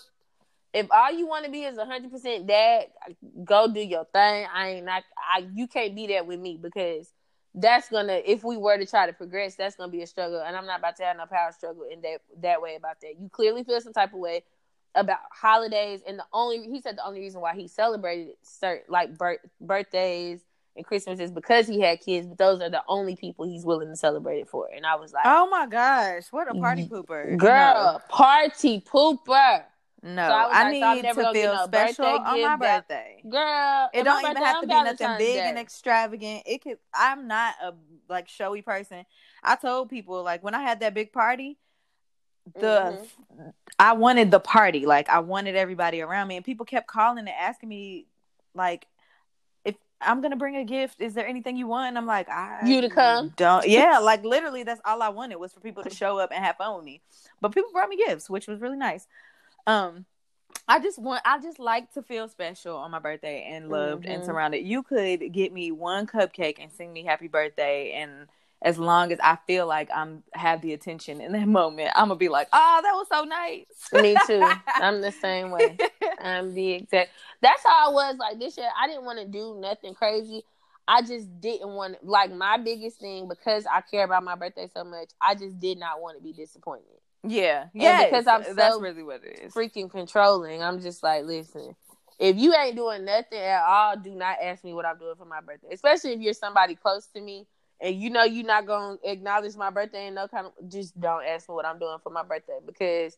[0.73, 2.87] If all you want to be is 100 percent dad,
[3.45, 4.47] go do your thing.
[4.53, 5.05] I ain't not.
[5.17, 7.13] I you can't be that with me because
[7.55, 8.21] that's gonna.
[8.25, 10.81] If we were to try to progress, that's gonna be a struggle, and I'm not
[10.81, 13.15] about to have no power struggle in that that way about that.
[13.21, 14.43] You clearly feel some type of way
[14.97, 19.17] about holidays, and the only he said the only reason why he celebrated certain like
[19.17, 20.41] birth, birthdays
[20.77, 23.89] and Christmas is because he had kids, but those are the only people he's willing
[23.89, 24.69] to celebrate it for.
[24.75, 27.37] And I was like, Oh my gosh, what a party pooper.
[27.37, 29.65] Girl, party pooper.
[30.03, 33.23] No, so I, I like, need so to feel no special on my birthday.
[33.27, 35.49] Girl, it don't even have to be nothing big Day.
[35.49, 36.43] and extravagant.
[36.45, 36.77] It could.
[36.93, 37.73] I'm not a
[38.11, 39.07] like showy person.
[39.43, 41.57] I told people like when I had that big party,
[42.55, 42.99] the
[43.31, 43.49] mm-hmm.
[43.79, 44.85] I wanted the party.
[44.85, 48.07] Like I wanted everybody around me, and people kept calling and asking me
[48.55, 48.87] like
[50.05, 51.01] I'm gonna bring a gift.
[51.01, 51.89] Is there anything you want?
[51.89, 53.33] And I'm like, I you to come?
[53.37, 53.67] Don't.
[53.67, 56.57] Yeah, like literally, that's all I wanted was for people to show up and have
[56.57, 57.01] fun with me.
[57.41, 59.07] But people brought me gifts, which was really nice.
[59.67, 60.07] Um,
[60.67, 64.13] I just want I just like to feel special on my birthday and loved mm-hmm.
[64.13, 64.65] and surrounded.
[64.65, 68.29] You could get me one cupcake and sing me happy birthday and
[68.65, 72.17] as long as I feel like I'm have the attention in that moment, I'm gonna
[72.17, 74.43] be like, "Oh, that was so nice." Me too.
[74.75, 75.77] I'm the same way.
[76.19, 77.11] I'm the exact.
[77.43, 78.71] That's how I was like this year.
[78.77, 80.43] I didn't want to do nothing crazy.
[80.89, 84.83] I just didn't want like my biggest thing because I care about my birthday so
[84.83, 85.11] much.
[85.21, 86.87] I just did not want to be disappointed.
[87.27, 88.05] Yeah, yeah.
[88.05, 89.55] Because I'm so that's really what it is.
[89.55, 90.63] Freaking controlling.
[90.63, 91.75] I'm just like, listen,
[92.19, 95.25] if you ain't doing nothing at all, do not ask me what I'm doing for
[95.25, 95.69] my birthday.
[95.73, 97.47] Especially if you're somebody close to me
[97.81, 101.25] and you know you're not gonna acknowledge my birthday and no kind of just don't
[101.25, 103.17] ask me what I'm doing for my birthday because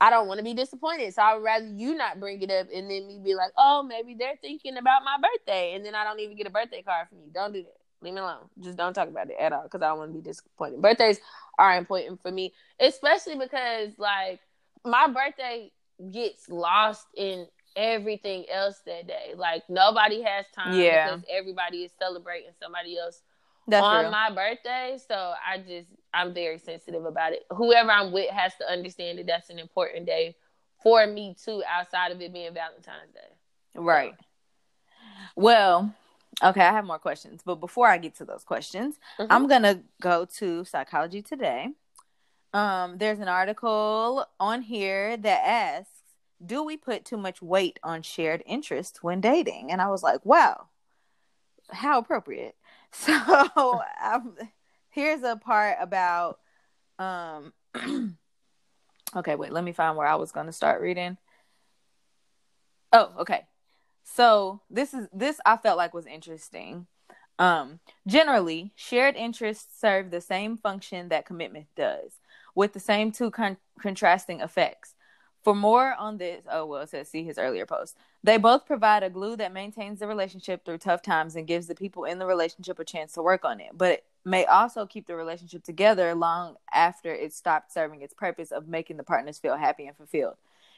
[0.00, 1.14] I don't want to be disappointed.
[1.14, 3.84] So I would rather you not bring it up and then me be like, oh,
[3.84, 7.08] maybe they're thinking about my birthday, and then I don't even get a birthday card
[7.08, 7.30] from you.
[7.32, 7.76] Don't do that.
[8.00, 8.48] Leave me alone.
[8.60, 10.82] Just don't talk about it at all because I don't want to be disappointed.
[10.82, 11.20] Birthdays
[11.56, 14.40] are important for me, especially because like
[14.84, 15.70] my birthday
[16.10, 19.34] gets lost in everything else that day.
[19.36, 21.14] Like nobody has time yeah.
[21.14, 23.22] because everybody is celebrating somebody else
[23.68, 24.10] That's on real.
[24.10, 24.98] my birthday.
[25.06, 27.44] So I just I'm very sensitive about it.
[27.50, 30.36] Whoever I'm with has to understand that that's an important day
[30.82, 33.20] for me too, outside of it being Valentine's Day.
[33.76, 34.14] Right.
[34.18, 34.24] So.
[35.36, 35.94] Well,
[36.42, 39.30] Okay, I have more questions, but before I get to those questions, mm-hmm.
[39.30, 41.68] I'm gonna go to Psychology Today.
[42.54, 46.00] Um, there's an article on here that asks,
[46.44, 50.24] "Do we put too much weight on shared interests when dating?" And I was like,
[50.24, 50.68] "Wow,
[51.70, 52.56] how appropriate."
[53.06, 54.36] So um,
[54.90, 56.38] here's a part about.
[56.98, 57.52] Um,
[59.16, 59.52] okay, wait.
[59.52, 61.16] Let me find where I was going to start reading.
[62.92, 63.46] Oh, okay.
[64.04, 66.86] So this is this I felt like was interesting.
[67.38, 72.20] Um, generally, shared interests serve the same function that commitment does,
[72.54, 74.94] with the same two con- contrasting effects.
[75.42, 77.96] For more on this, oh well, it says see his earlier post.
[78.22, 81.74] They both provide a glue that maintains the relationship through tough times and gives the
[81.74, 85.06] people in the relationship a chance to work on it, but it may also keep
[85.06, 89.56] the relationship together long after it stopped serving its purpose of making the partners feel
[89.56, 90.36] happy and fulfilled.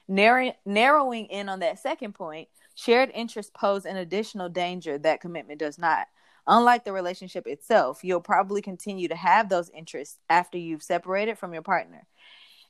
[0.09, 5.61] Narrow- narrowing in on that second point, Shared interests pose an additional danger that commitment
[5.61, 6.09] does not.
[6.47, 11.55] Unlike the relationship itself, you'll probably continue to have those interests after you've separated from
[11.55, 12.07] your partner.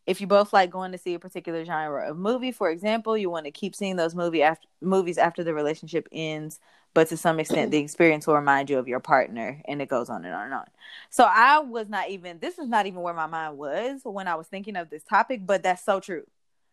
[0.06, 3.30] If you both like going to see a particular genre of movie, for example, you
[3.30, 6.60] want to keep seeing those movie after, movies after the relationship ends,
[6.92, 10.10] but to some extent, the experience will remind you of your partner, and it goes
[10.10, 10.66] on and on and on.
[11.10, 14.34] So I was not even, this is not even where my mind was when I
[14.36, 16.24] was thinking of this topic, but that's so true.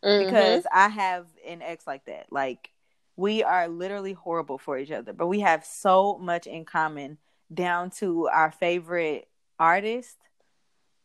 [0.03, 0.25] Mm-hmm.
[0.25, 2.27] Because I have an ex like that.
[2.31, 2.69] Like,
[3.15, 7.17] we are literally horrible for each other, but we have so much in common
[7.53, 9.27] down to our favorite
[9.59, 10.17] artist.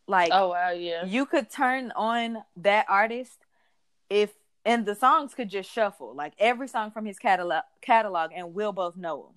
[0.09, 3.39] Like, oh wow, yeah, you could turn on that artist
[4.09, 4.33] if
[4.65, 8.73] and the songs could just shuffle like every song from his catalog catalog, and we'll
[8.73, 9.35] both know them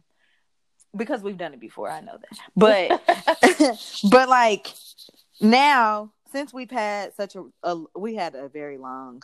[0.96, 1.90] because we've done it before.
[1.90, 3.80] I know that, but
[4.12, 4.68] but like
[5.42, 9.24] now since we've had such a, a we had a very long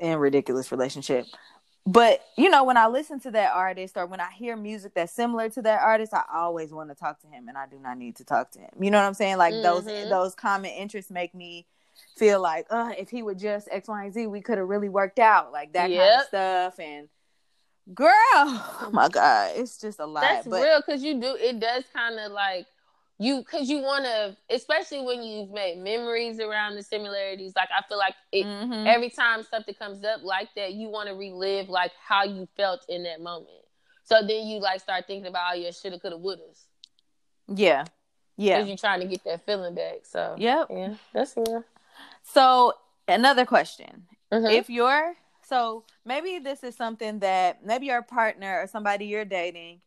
[0.00, 1.26] and ridiculous relationship
[1.86, 5.12] but you know when i listen to that artist or when i hear music that's
[5.12, 7.98] similar to that artist i always want to talk to him and i do not
[7.98, 9.62] need to talk to him you know what i'm saying like mm-hmm.
[9.62, 11.66] those those common interests make me
[12.16, 14.88] feel like uh if he would just x y and z we could have really
[14.88, 16.00] worked out like that yep.
[16.00, 17.08] kind of stuff and
[17.94, 21.60] girl oh my god it's just a lot that's but, real because you do it
[21.60, 22.66] does kind of like
[23.18, 27.80] you because you want to especially when you've made memories around the similarities like i
[27.88, 28.86] feel like it, mm-hmm.
[28.86, 32.84] every time something comes up like that you want to relive like how you felt
[32.88, 33.48] in that moment.
[34.04, 36.64] So then you like start thinking about all your shoulda coulda wouldas.
[37.48, 37.84] Yeah.
[38.36, 38.56] Yeah.
[38.56, 40.34] Because you're trying to get that feeling back so.
[40.38, 40.66] Yep.
[40.70, 41.64] yeah that's real
[42.22, 42.74] so
[43.06, 44.06] another question.
[44.32, 44.46] Mm-hmm.
[44.46, 45.14] if you're
[45.46, 49.80] so maybe this is something that maybe your partner or somebody you're dating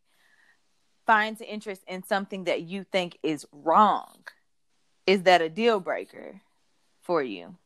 [1.08, 4.18] finds interest in something that you think is wrong,
[5.06, 6.42] is that a deal breaker
[7.00, 7.56] for you?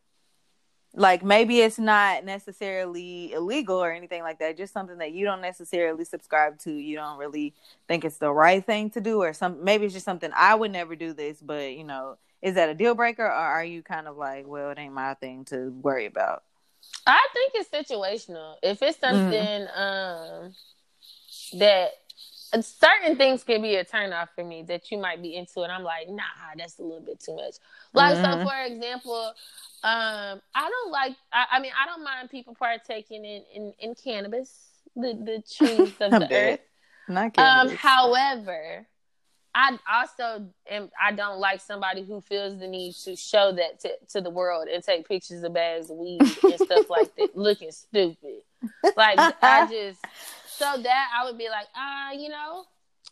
[0.95, 5.41] Like maybe it's not necessarily illegal or anything like that, just something that you don't
[5.41, 6.71] necessarily subscribe to.
[6.71, 7.53] You don't really
[7.89, 10.71] think it's the right thing to do, or some maybe it's just something I would
[10.71, 14.07] never do this, but you know, is that a deal breaker or are you kind
[14.07, 16.45] of like, well, it ain't my thing to worry about?
[17.09, 18.55] I think it's situational.
[18.63, 19.17] If it's mm-hmm.
[19.17, 20.45] something mm.
[20.45, 20.55] um
[21.59, 22.02] that
[22.61, 25.73] certain things can be a turn off for me that you might be into, and
[25.73, 26.23] I'm like, nah,
[26.57, 27.55] that's a little bit too much.
[27.95, 28.43] Like, mm-hmm.
[28.43, 29.33] so for example,
[29.83, 31.17] um, I don't like.
[31.33, 35.95] I, I, mean, I don't mind people partaking in in, in cannabis, the the trees
[36.01, 36.61] of the earth.
[37.09, 38.87] Not Um, however,
[39.55, 40.91] I also am.
[41.01, 44.69] I don't like somebody who feels the need to show that to, to the world
[44.69, 48.43] and take pictures of bags of weed and stuff like that, looking stupid.
[48.97, 49.99] Like I just
[50.57, 52.65] so that I would be like, ah, uh, you know,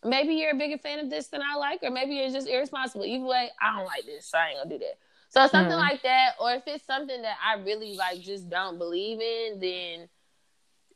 [0.05, 3.05] maybe you're a bigger fan of this than I like, or maybe you're just irresponsible.
[3.05, 4.99] Either way, I don't like this, so I ain't gonna do that.
[5.31, 5.79] So something mm.
[5.79, 10.09] like that, or if it's something that I really like, just don't believe in, then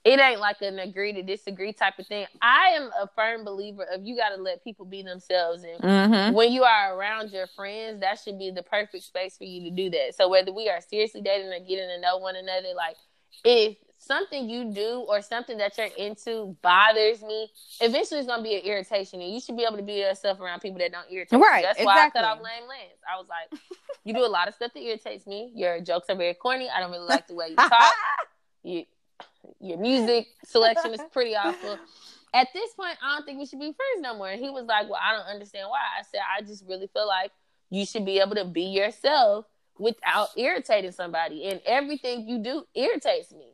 [0.05, 2.27] it ain't like an agree to disagree type of thing.
[2.43, 6.35] I am a firm believer of you got to let people be themselves, and mm-hmm.
[6.35, 9.71] when you are around your friends, that should be the perfect space for you to
[9.71, 10.15] do that.
[10.17, 12.97] So whether we are seriously dating or getting to know one another, like
[13.45, 18.57] if something you do or something that you're into bothers me, eventually it's gonna be
[18.57, 21.41] an irritation, and you should be able to be yourself around people that don't irritate.
[21.41, 21.61] Right.
[21.61, 21.67] You.
[21.67, 21.87] That's exactly.
[21.87, 23.01] why I cut off lame Lance.
[23.11, 23.61] I was like,
[24.05, 25.53] you do a lot of stuff that irritates me.
[25.55, 26.69] Your jokes are very corny.
[26.69, 27.95] I don't really like the way you talk.
[28.63, 28.85] you
[29.61, 31.79] your music selection is pretty awful.
[32.33, 34.29] At this point, I don't think we should be friends no more.
[34.29, 35.79] And he was like, Well, I don't understand why.
[35.99, 37.31] I said, I just really feel like
[37.71, 39.47] you should be able to be yourself
[39.79, 41.47] without irritating somebody.
[41.47, 43.54] And everything you do irritates me.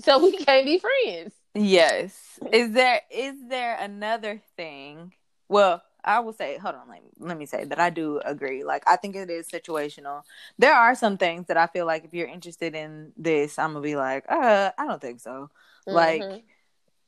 [0.00, 1.34] So we can't be friends.
[1.54, 2.38] Yes.
[2.52, 5.12] Is there is there another thing?
[5.48, 8.64] Well, I will say, hold on, let me, let me say that I do agree.
[8.64, 10.22] Like, I think it is situational.
[10.58, 13.82] There are some things that I feel like if you're interested in this, I'm gonna
[13.82, 15.50] be like, uh, I don't think so.
[15.86, 15.92] Mm-hmm.
[15.92, 16.44] Like,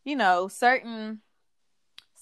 [0.05, 1.21] you know, certain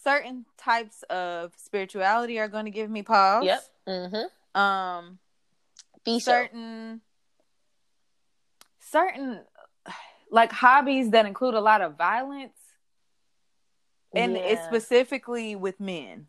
[0.02, 3.44] certain types of spirituality are going to give me pause.
[3.44, 3.64] Yep.
[3.88, 4.60] Mm-hmm.
[4.60, 5.18] Um,
[6.04, 7.00] be certain
[8.78, 9.40] certain
[10.30, 12.52] like hobbies that include a lot of violence
[14.14, 14.40] and yeah.
[14.40, 16.26] it's specifically with men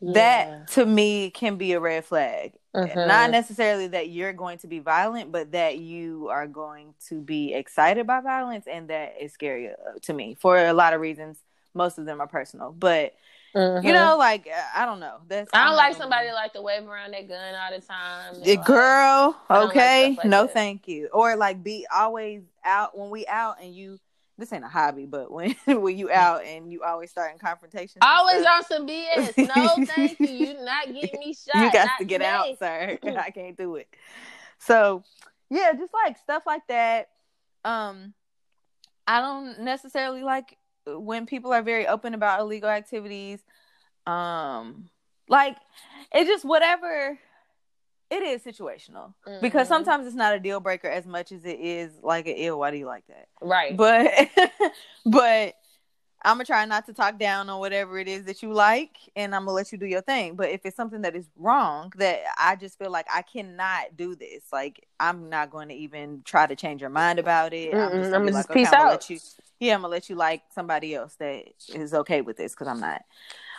[0.00, 0.12] yeah.
[0.12, 2.54] that to me can be a red flag.
[2.74, 2.98] Mm-hmm.
[2.98, 7.52] Not necessarily that you're going to be violent, but that you are going to be
[7.52, 11.38] excited by violence, and that is scary uh, to me for a lot of reasons.
[11.74, 13.14] Most of them are personal, but
[13.54, 13.86] mm-hmm.
[13.86, 15.18] you know, like uh, I don't know.
[15.28, 18.40] That's I don't like somebody like to wave around their gun all the time.
[18.40, 20.54] Like, girl, okay, like like no, that.
[20.54, 21.08] thank you.
[21.12, 23.98] Or like be always out when we out and you
[24.38, 27.98] this ain't a hobby, but when when you out and you always start in confrontation,
[28.02, 29.36] always on some BS.
[29.54, 30.26] No, thank you.
[30.26, 31.62] You not getting me shot.
[31.62, 32.30] You got to get today.
[32.30, 32.98] out, sir.
[33.18, 33.88] I can't do it.
[34.58, 35.04] So
[35.50, 37.08] yeah, just like stuff like that.
[37.64, 38.14] Um,
[39.06, 40.56] I don't necessarily like
[40.86, 43.40] when people are very open about illegal activities.
[44.06, 44.88] Um,
[45.28, 45.56] like
[46.12, 47.18] it's just whatever
[48.10, 49.40] it is situational mm-hmm.
[49.40, 52.58] because sometimes it's not a deal breaker as much as it is like an ill.
[52.58, 53.28] Why do you like that?
[53.40, 53.76] Right.
[53.76, 54.30] But
[55.06, 55.54] but
[56.24, 59.34] I'm gonna try not to talk down on whatever it is that you like, and
[59.34, 60.36] I'm gonna let you do your thing.
[60.36, 64.14] But if it's something that is wrong, that I just feel like I cannot do
[64.14, 67.72] this, like I'm not going to even try to change your mind about it.
[67.72, 67.90] Mm-mm.
[67.90, 69.18] I'm just I'm like, okay, I'm gonna let you.
[69.62, 72.80] Yeah, I'm gonna let you like somebody else that is okay with this because I'm
[72.80, 73.00] not.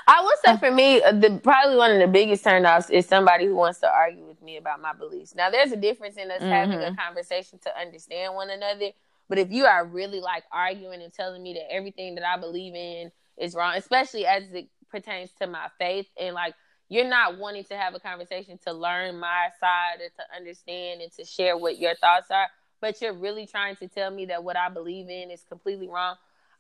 [0.06, 3.46] I would say for me, uh, the probably one of the biggest turnoffs is somebody
[3.46, 5.34] who wants to argue with me about my beliefs.
[5.34, 6.52] Now, there's a difference in us mm-hmm.
[6.52, 6.96] having a mm-hmm.
[6.96, 8.89] conversation to understand one another.
[9.30, 12.76] But if you are really like arguing and telling me that everything that I believe
[12.76, 16.54] in is wrong, especially as it pertains to my faith, and like
[16.89, 21.13] you're not wanting to have a conversation to learn my side or to understand and
[21.13, 22.50] to share what your thoughts are,
[22.84, 26.17] but you're really trying to tell me that what I believe in is completely wrong.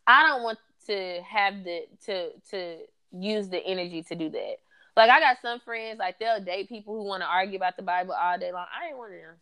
[0.07, 0.57] I don't want
[0.87, 2.77] to have the to to
[3.11, 4.55] use the energy to do that.
[4.95, 7.83] Like I got some friends, like they'll date people who want to argue about the
[7.83, 8.65] Bible all day long.
[8.73, 9.35] I ain't one of them.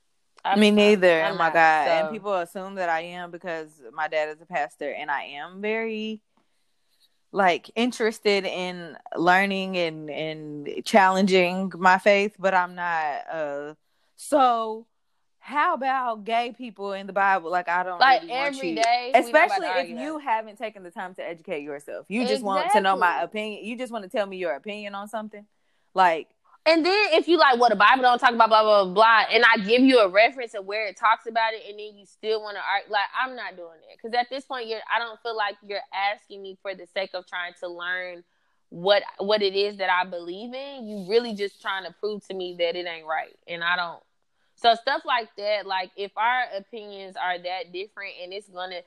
[0.44, 1.22] I'm, Me neither.
[1.22, 1.86] I'm, I'm oh my not, god!
[1.86, 1.92] So.
[1.92, 5.62] And people assume that I am because my dad is a pastor, and I am
[5.62, 6.20] very
[7.32, 13.30] like interested in learning and and challenging my faith, but I'm not.
[13.32, 13.74] Uh,
[14.16, 14.88] so
[15.44, 17.50] how about gay people in the Bible?
[17.50, 20.22] Like I don't like really every day, especially if you that.
[20.22, 22.06] haven't taken the time to educate yourself.
[22.10, 22.46] You just exactly.
[22.46, 23.66] want to know my opinion.
[23.66, 25.46] You just want to tell me your opinion on something,
[25.94, 26.28] like.
[26.64, 29.24] And then if you like, well, the Bible don't talk about blah blah blah, blah
[29.34, 32.06] and I give you a reference of where it talks about it, and then you
[32.06, 35.00] still want to argue, like I'm not doing it because at this point, you're I
[35.00, 38.24] don't feel like you're asking me for the sake of trying to learn
[38.70, 40.88] what what it is that I believe in.
[40.88, 44.04] You really just trying to prove to me that it ain't right, and I don't
[44.62, 48.82] so stuff like that, like if our opinions are that different and it's gonna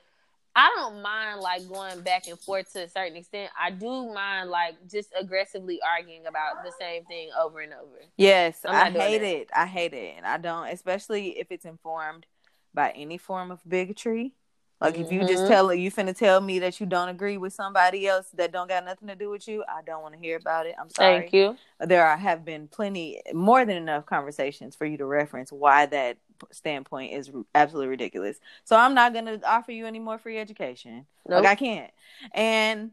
[0.57, 3.51] I don't mind like going back and forth to a certain extent.
[3.59, 7.97] I do mind like just aggressively arguing about the same thing over and over.
[8.15, 9.49] Yes, I hate it.
[9.53, 10.13] I hate it.
[10.15, 12.25] And I don't especially if it's informed
[12.73, 14.33] by any form of bigotry.
[14.81, 15.47] Like if you just mm-hmm.
[15.47, 18.83] tell you finna tell me that you don't agree with somebody else that don't got
[18.83, 20.75] nothing to do with you, I don't want to hear about it.
[20.79, 21.19] I'm sorry.
[21.19, 21.57] Thank you.
[21.79, 26.17] There are, have been plenty, more than enough conversations for you to reference why that
[26.51, 28.37] standpoint is absolutely ridiculous.
[28.65, 31.05] So I'm not gonna offer you any more free education.
[31.27, 31.43] Nope.
[31.43, 31.91] Like I can't.
[32.33, 32.91] And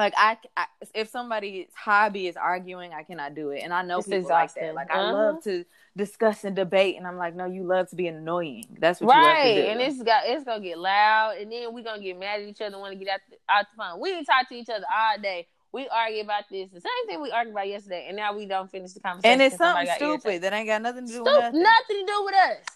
[0.00, 3.62] like I, I, if somebody's hobby is arguing, I cannot do it.
[3.62, 4.62] And I know it's people exhausting.
[4.62, 4.74] like that.
[4.74, 5.00] Like uh-huh.
[5.00, 5.64] I love to
[5.96, 8.64] discuss and debate, and I'm like, no, you love to be annoying.
[8.78, 9.68] That's what right.
[9.68, 12.60] And it's got it's gonna get loud, and then we're gonna get mad at each
[12.60, 14.00] other, want to get out the, out the phone.
[14.00, 15.46] We talk to each other all day.
[15.72, 18.68] We argue about this, the same thing we argued about yesterday, and now we don't
[18.68, 19.40] finish the conversation.
[19.40, 21.62] And it's something stupid that ain't got nothing to do with nothing.
[21.62, 22.66] nothing to do with us.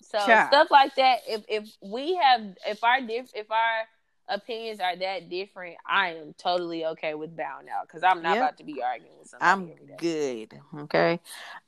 [0.00, 0.48] So Child.
[0.48, 1.18] stuff like that.
[1.26, 3.86] If if we have if our diff if our
[4.28, 8.38] opinions are that different, I am totally okay with bowing out because I'm not yep.
[8.38, 9.50] about to be arguing with somebody.
[9.50, 10.60] I'm good.
[10.80, 11.20] Okay.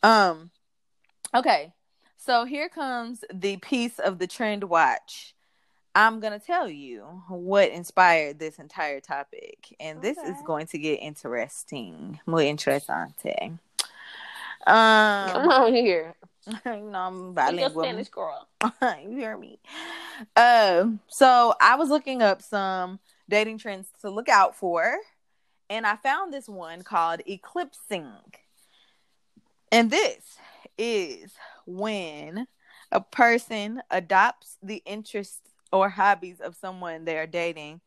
[0.02, 0.50] Um.
[1.34, 1.72] Okay.
[2.16, 5.34] So here comes the piece of the trend watch.
[5.96, 10.08] I'm gonna tell you what inspired this entire topic, and okay.
[10.08, 12.18] this is going to get interesting.
[12.26, 13.58] Muy interesante.
[14.66, 16.14] Um, Come on here.
[16.46, 17.84] you know, I'm bilingual.
[17.84, 18.48] Spanish girl.
[19.02, 19.58] you hear me?
[20.36, 24.96] Uh, so I was looking up some dating trends to look out for,
[25.70, 28.12] and I found this one called eclipsing.
[29.72, 30.38] And this
[30.78, 31.32] is
[31.66, 32.46] when
[32.92, 35.40] a person adopts the interests
[35.72, 37.80] or hobbies of someone they are dating,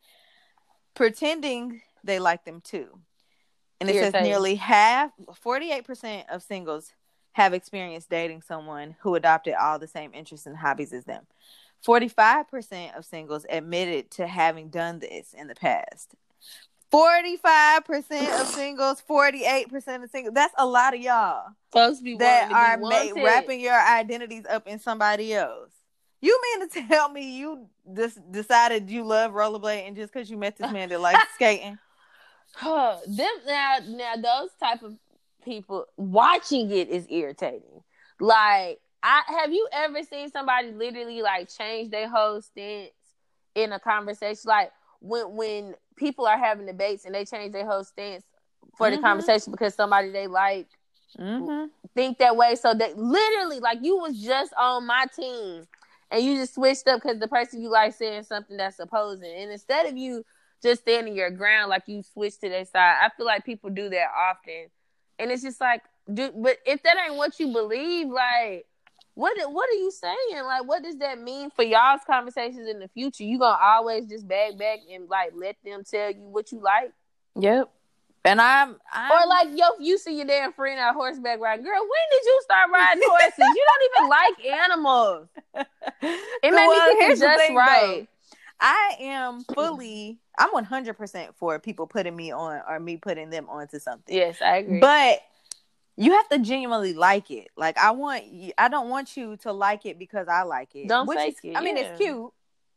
[0.94, 3.00] pretending they like them too.
[3.80, 5.12] And it says nearly half,
[5.46, 6.92] 48% of singles
[7.34, 11.28] have experienced dating someone who adopted all the same interests and hobbies as them.
[11.86, 16.16] 45% of singles admitted to having done this in the past.
[16.92, 20.34] 45% of singles, 48% of singles.
[20.34, 21.50] That's a lot of y'all.
[21.72, 25.72] Folks be that are made, wrapping your identities up in somebody else.
[26.22, 30.58] You mean to tell me you just decided you love rollerblading just because you met
[30.58, 31.78] this man that likes skating?
[33.08, 34.96] them now, now those type of
[35.44, 37.84] people watching it is irritating.
[38.20, 42.92] Like, I have you ever seen somebody literally like change their whole stance
[43.56, 44.42] in a conversation?
[44.46, 48.24] Like when when people are having debates and they change their whole stance
[48.78, 48.96] for mm-hmm.
[48.96, 50.68] the conversation because somebody they like
[51.18, 51.68] mm-hmm.
[51.96, 52.56] think that way.
[52.56, 55.64] So that literally, like you was just on my team
[56.12, 59.52] and you just switched up because the person you like saying something that's opposing, and
[59.52, 60.24] instead of you
[60.64, 62.98] just standing your ground, like you switch to their side.
[63.02, 64.70] I feel like people do that often
[65.20, 68.66] and it's just like, dude, but if that ain't what you believe, like,
[69.18, 70.44] what what are you saying?
[70.44, 73.24] Like, what does that mean for y'all's conversations in the future?
[73.24, 76.94] You gonna always just bag back and like let them tell you what you like?
[77.36, 77.68] Yep.
[78.26, 81.66] And I'm, I'm, or like yo, you see your damn friend out horseback riding.
[81.66, 83.34] Girl, when did you start riding horses?
[83.40, 85.28] you don't even like animals.
[86.44, 88.02] It made well, me think just right.
[88.02, 88.08] Though.
[88.60, 93.80] I am fully, I'm 100% for people putting me on or me putting them onto
[93.80, 94.16] something.
[94.16, 94.80] Yes, I agree.
[94.80, 95.22] But
[95.98, 97.50] you have to genuinely like it.
[97.58, 100.88] Like I want you, I don't want you to like it because I like it.
[100.88, 101.58] Don't fake is, it.
[101.58, 102.32] I mean, it's cute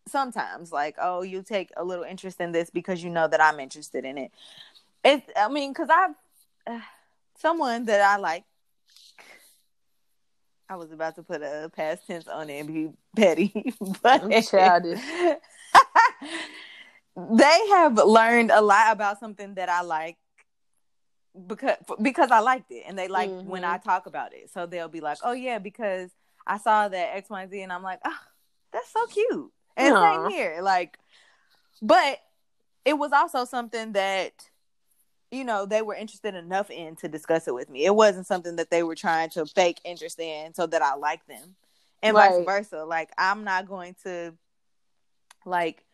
[0.09, 0.73] sometimes.
[0.73, 4.07] Like, oh, you take a little interest in this because you know that I'm interested
[4.07, 4.33] in it.
[5.05, 6.15] It's, I mean, because I've
[6.67, 6.81] uh,
[7.39, 8.45] someone that I like.
[10.69, 14.43] I was about to put a past tense on it and be petty, but I'm
[14.43, 15.01] childish.
[17.17, 20.17] they have learned a lot about something that I like
[21.47, 23.49] because because I liked it and they like mm-hmm.
[23.49, 23.89] when I mm-hmm.
[23.89, 24.51] talk about it.
[24.53, 26.11] So they'll be like, "Oh yeah, because
[26.47, 28.19] I saw that X Y Z," and I'm like, "Oh,
[28.73, 30.29] that's so cute." And Aww.
[30.29, 30.99] same here, like,
[31.81, 32.19] but
[32.85, 34.33] it was also something that
[35.31, 37.85] you know they were interested enough in to discuss it with me.
[37.85, 41.25] It wasn't something that they were trying to fake interest in so that I like
[41.27, 41.55] them,
[42.03, 42.31] and right.
[42.31, 42.85] vice versa.
[42.85, 44.35] Like, I'm not going to
[45.45, 45.85] like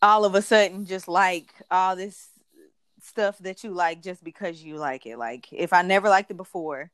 [0.00, 2.28] all of a sudden just like all this
[3.02, 5.18] stuff that you like just because you like it.
[5.18, 6.90] Like if I never liked it before,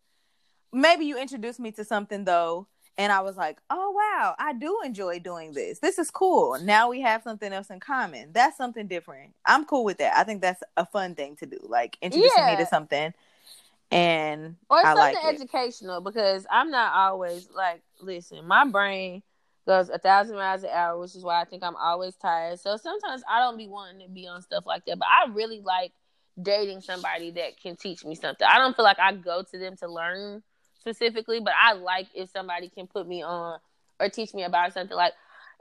[0.73, 4.81] maybe you introduced me to something though, and I was like, oh wow, I do
[4.85, 5.79] enjoy doing this.
[5.79, 6.59] This is cool.
[6.61, 8.31] Now we have something else in common.
[8.33, 9.35] That's something different.
[9.45, 10.17] I'm cool with that.
[10.17, 11.59] I think that's a fun thing to do.
[11.63, 12.57] Like introducing yeah.
[12.57, 13.15] me to something
[13.91, 19.23] and or something like educational because I'm not always like listen, my brain
[19.69, 22.59] goes a thousand miles an hour, which is why I think I'm always tired.
[22.59, 25.61] So sometimes I don't be wanting to be on stuff like that, but I really
[25.61, 25.93] like
[26.41, 28.47] dating somebody that can teach me something.
[28.49, 30.43] I don't feel like I go to them to learn
[30.81, 33.59] specifically, but I like if somebody can put me on
[34.01, 35.13] or teach me about something like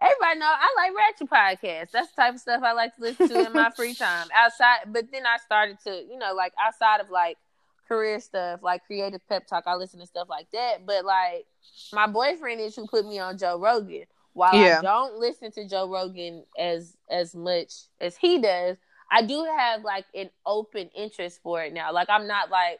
[0.01, 1.91] everybody know I like ratchet podcasts.
[1.91, 4.79] That's the type of stuff I like to listen to in my free time outside.
[4.87, 7.37] But then I started to, you know, like outside of like
[7.87, 9.63] career stuff, like creative pep talk.
[9.65, 10.85] I listen to stuff like that.
[10.85, 11.45] But like
[11.93, 14.03] my boyfriend is who put me on Joe Rogan.
[14.33, 14.79] While yeah.
[14.79, 18.77] I don't listen to Joe Rogan as as much as he does,
[19.11, 21.93] I do have like an open interest for it now.
[21.93, 22.79] Like I'm not like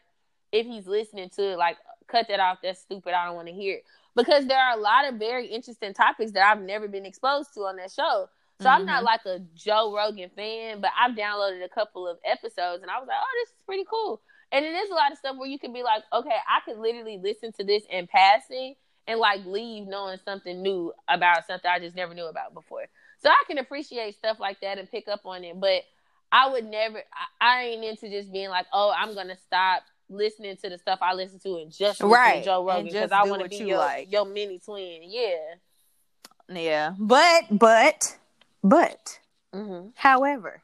[0.52, 2.60] if he's listening to it, like cut that off.
[2.64, 3.14] That's stupid.
[3.14, 6.32] I don't want to hear it because there are a lot of very interesting topics
[6.32, 8.30] that I've never been exposed to on that show.
[8.60, 8.68] So mm-hmm.
[8.68, 9.06] I'm not mm-hmm.
[9.06, 13.08] like a Joe Rogan fan, but I've downloaded a couple of episodes and I was
[13.08, 14.22] like, oh, this is pretty cool.
[14.52, 16.80] And it is a lot of stuff where you can be like, okay, I could
[16.80, 18.76] literally listen to this in passing
[19.06, 22.86] and like leave knowing something new about something I just never knew about before.
[23.20, 25.60] So I can appreciate stuff like that and pick up on it.
[25.60, 25.84] But
[26.32, 27.00] I would never,
[27.40, 31.00] I, I ain't into just being like, oh, I'm to stop listening to the stuff
[31.02, 32.44] I listen to and just right.
[32.44, 34.12] Joe Rogan because I want to be your, like.
[34.12, 35.02] your mini twin.
[35.04, 35.56] Yeah.
[36.50, 36.94] Yeah.
[36.98, 38.18] But, but,
[38.64, 39.20] but,
[39.54, 39.90] mm-hmm.
[39.96, 40.62] however,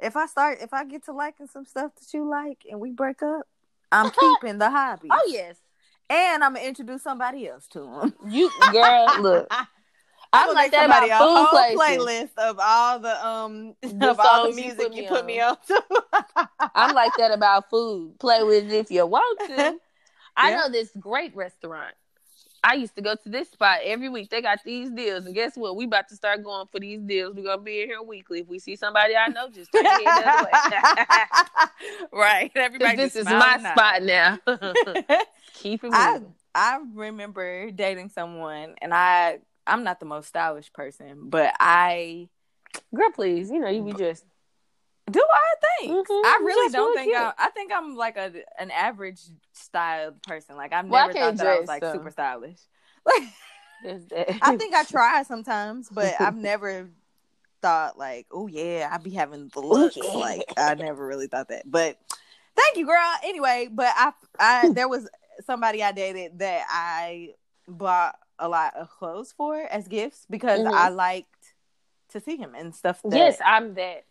[0.00, 2.90] if I start, if I get to liking some stuff that you like and we
[2.90, 3.46] break up,
[3.90, 5.08] I'm keeping the hobby.
[5.10, 5.56] Oh yes,
[6.10, 8.14] and I'm gonna introduce somebody else to him.
[8.26, 9.52] You girl, look.
[10.36, 14.56] I'm, like that about a whole playlist of all the um the of all the
[14.56, 15.56] music you put me on.
[15.66, 18.18] Put me on I'm like that about food.
[18.18, 19.76] Play with it if you want to.
[20.36, 21.94] I know this great restaurant
[22.66, 24.28] I used to go to this spot every week.
[24.28, 25.76] They got these deals, and guess what?
[25.76, 27.36] We about to start going for these deals.
[27.36, 28.40] We're gonna be in here weekly.
[28.40, 32.08] If we see somebody I know, just turn head the other way.
[32.12, 32.50] right.
[32.56, 32.96] Everybody.
[32.96, 33.72] This is my now.
[33.72, 34.38] spot now.
[35.54, 35.94] Keep it moving.
[35.94, 36.20] I,
[36.56, 42.28] I remember dating someone, and I I'm not the most stylish person, but I
[42.94, 44.24] girl, please, you know you be just
[45.10, 46.08] do I think?
[46.08, 46.26] Mm-hmm.
[46.26, 49.20] I really don't think I, I think I'm like a an average
[49.52, 50.56] styled person.
[50.56, 52.58] Like I've well, never thought that I was like super stylish.
[53.06, 53.28] Like
[54.42, 56.90] I think I try sometimes, but I've never
[57.62, 59.96] thought like, oh yeah, I'd be having the looks.
[59.96, 60.10] Yeah.
[60.10, 61.70] Like I never really thought that.
[61.70, 61.96] But
[62.56, 62.98] thank you, girl.
[63.22, 65.08] Anyway, but I I there was
[65.44, 67.34] somebody I dated that I
[67.68, 70.74] bought a lot of clothes for as gifts because mm-hmm.
[70.74, 71.54] I liked
[72.10, 73.00] to see him and stuff.
[73.02, 74.04] That, yes, I'm that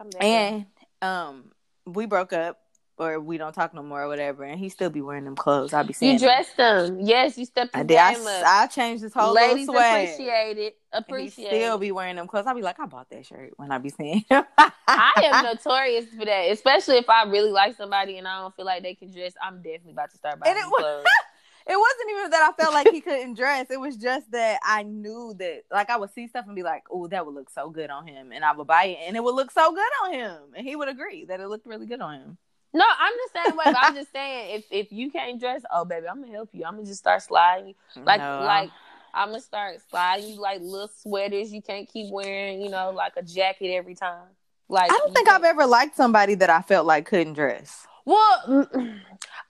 [0.00, 0.22] I'm that.
[0.22, 0.66] and
[1.02, 1.44] um,
[1.86, 2.60] we broke up
[2.96, 5.72] or we don't talk no more or whatever, and he still be wearing them clothes.
[5.72, 6.12] I'll be seeing.
[6.12, 7.00] you dressed them.
[7.00, 7.74] Yes, you stepped.
[7.74, 7.96] I did.
[7.96, 8.14] I,
[8.46, 10.10] I, changed his whole Ladies swag.
[10.10, 10.76] appreciate it.
[10.92, 11.50] Appreciate.
[11.50, 12.46] He still be wearing them clothes.
[12.46, 14.24] I'll be like, I bought that shirt when I be seeing.
[14.28, 14.44] Him.
[14.58, 18.64] I am notorious for that, especially if I really like somebody and I don't feel
[18.64, 19.32] like they can dress.
[19.42, 21.04] I'm definitely about to start buying and it clothes.
[21.66, 23.66] Was, it wasn't even that I felt like he couldn't dress.
[23.70, 26.84] It was just that I knew that, like, I would see stuff and be like,
[26.90, 29.22] "Oh, that would look so good on him," and I would buy it, and it
[29.22, 32.00] would look so good on him, and he would agree that it looked really good
[32.00, 32.38] on him.
[32.72, 33.56] No, I'm just saying.
[33.56, 36.64] But I'm just saying, if if you can't dress, oh baby, I'm gonna help you.
[36.64, 38.70] I'm gonna just start sliding, like no, like.
[39.16, 43.12] I'm gonna start sliding you like little sweaters you can't keep wearing, you know, like
[43.16, 44.26] a jacket every time.
[44.68, 47.86] Like I don't think I've ever liked somebody that I felt like couldn't dress.
[48.04, 48.68] Well,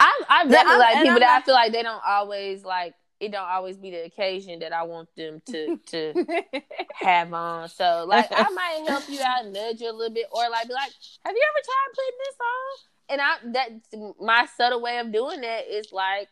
[0.01, 3.49] I I definitely like people that I feel like they don't always like it don't
[3.49, 6.27] always be the occasion that I want them to to
[6.95, 7.69] have on.
[7.69, 10.75] So like I might help you out, nudge you a little bit, or like be
[10.75, 10.93] like,
[11.25, 12.77] "Have you ever tried putting this on?"
[13.09, 16.29] And I that my subtle way of doing that is like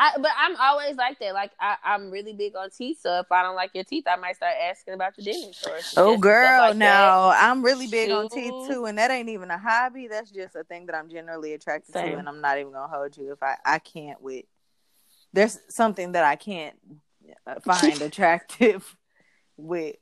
[0.00, 1.34] I, but I'm always like that.
[1.34, 3.00] Like I, am really big on teeth.
[3.02, 5.60] So if I don't like your teeth, I might start asking about the dentist.
[5.94, 9.58] Oh, girl, like no, I'm really big on teeth too, and that ain't even a
[9.58, 10.08] hobby.
[10.08, 12.12] That's just a thing that I'm generally attracted Same.
[12.12, 14.46] to, and I'm not even gonna hold you if I I can't with.
[15.34, 16.76] There's something that I can't
[17.46, 18.96] uh, find attractive
[19.58, 19.96] with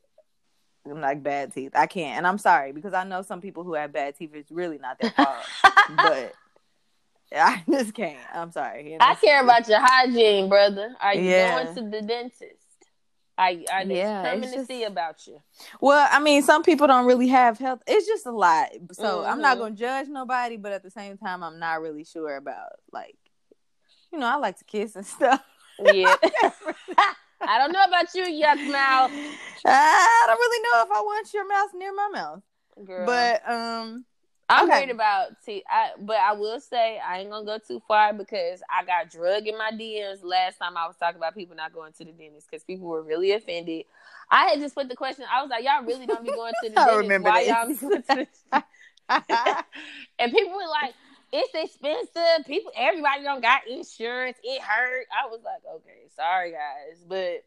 [0.85, 1.73] like bad teeth.
[1.75, 4.31] I can't, and I'm sorry because I know some people who have bad teeth.
[4.33, 5.45] It's really not their fault,
[5.89, 6.33] but
[7.35, 8.17] I just can't.
[8.33, 8.97] I'm sorry.
[8.99, 10.95] I care about your hygiene, brother.
[10.99, 11.63] Are you yeah.
[11.63, 12.55] going to the dentist?
[13.37, 15.41] Are, are they yeah, coming to see about you?
[15.79, 17.81] Well, I mean, some people don't really have health.
[17.87, 18.67] It's just a lot.
[18.91, 19.29] So mm-hmm.
[19.29, 19.59] I'm not mm-hmm.
[19.61, 23.15] going to judge nobody, but at the same time, I'm not really sure about like,
[24.11, 25.41] you know, I like to kiss and stuff.
[25.81, 26.15] Yeah.
[27.41, 29.11] I don't know about you, yuck mouth.
[29.65, 32.41] I don't really know if I want your mouth near my mouth.
[32.85, 33.05] Girl.
[33.05, 34.05] But um
[34.49, 34.79] I'm okay.
[34.79, 38.61] worried about see, I, but I will say I ain't gonna go too far because
[38.69, 41.93] I got drug in my DMs last time I was talking about people not going
[41.93, 43.85] to the dentist because people were really offended.
[44.31, 45.25] I had just put the question.
[45.31, 46.89] I was like, y'all really don't be going to the dentist?
[46.89, 48.63] I Remember Why y'all going to the
[50.19, 50.93] And people were like,
[51.31, 52.45] it's expensive.
[52.47, 54.37] People, everybody don't got insurance.
[54.43, 55.07] It hurt.
[55.11, 57.43] I was like, okay, sorry guys, but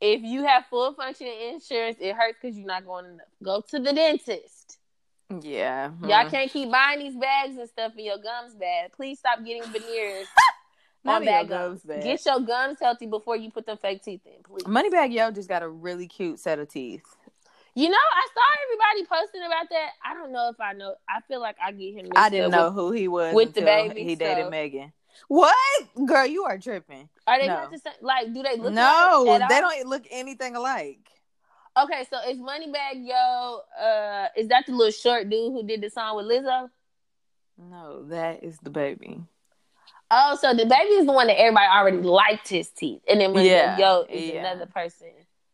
[0.00, 3.78] if you have full functioning insurance, it hurts because you're not going to go to
[3.78, 4.77] the dentist.
[5.40, 5.90] Yeah.
[6.02, 6.30] Y'all hmm.
[6.30, 8.92] can't keep buying these bags and stuff and your gums bad.
[8.92, 10.26] Please stop getting veneers
[11.06, 11.82] on bad gums.
[11.82, 12.02] Bad.
[12.02, 14.64] Get your gums healthy before you put them fake teeth in, please.
[14.64, 17.04] Moneybagg Yo just got a really cute set of teeth.
[17.74, 19.90] You know, I saw everybody posting about that.
[20.04, 20.94] I don't know if I know.
[21.08, 22.08] I feel like I get him.
[22.16, 24.02] I didn't know with, who he was with the baby.
[24.02, 24.18] He so.
[24.18, 24.92] dated Megan.
[25.28, 25.54] What,
[26.06, 26.26] girl?
[26.26, 27.08] You are tripping.
[27.26, 27.54] Are they no.
[27.54, 27.92] not the same?
[28.00, 28.72] Like, do they look?
[28.72, 31.08] No, they don't look anything alike.
[31.82, 33.60] Okay, so is Moneybagg Yo?
[33.80, 36.70] Uh, is that the little short dude who did the song with Lizzo?
[37.56, 39.24] No, that is DaBaby.
[40.10, 43.78] Oh, so DaBaby is the one that everybody already liked his teeth, and then yeah,
[43.78, 44.40] Yo is yeah.
[44.40, 45.08] another person.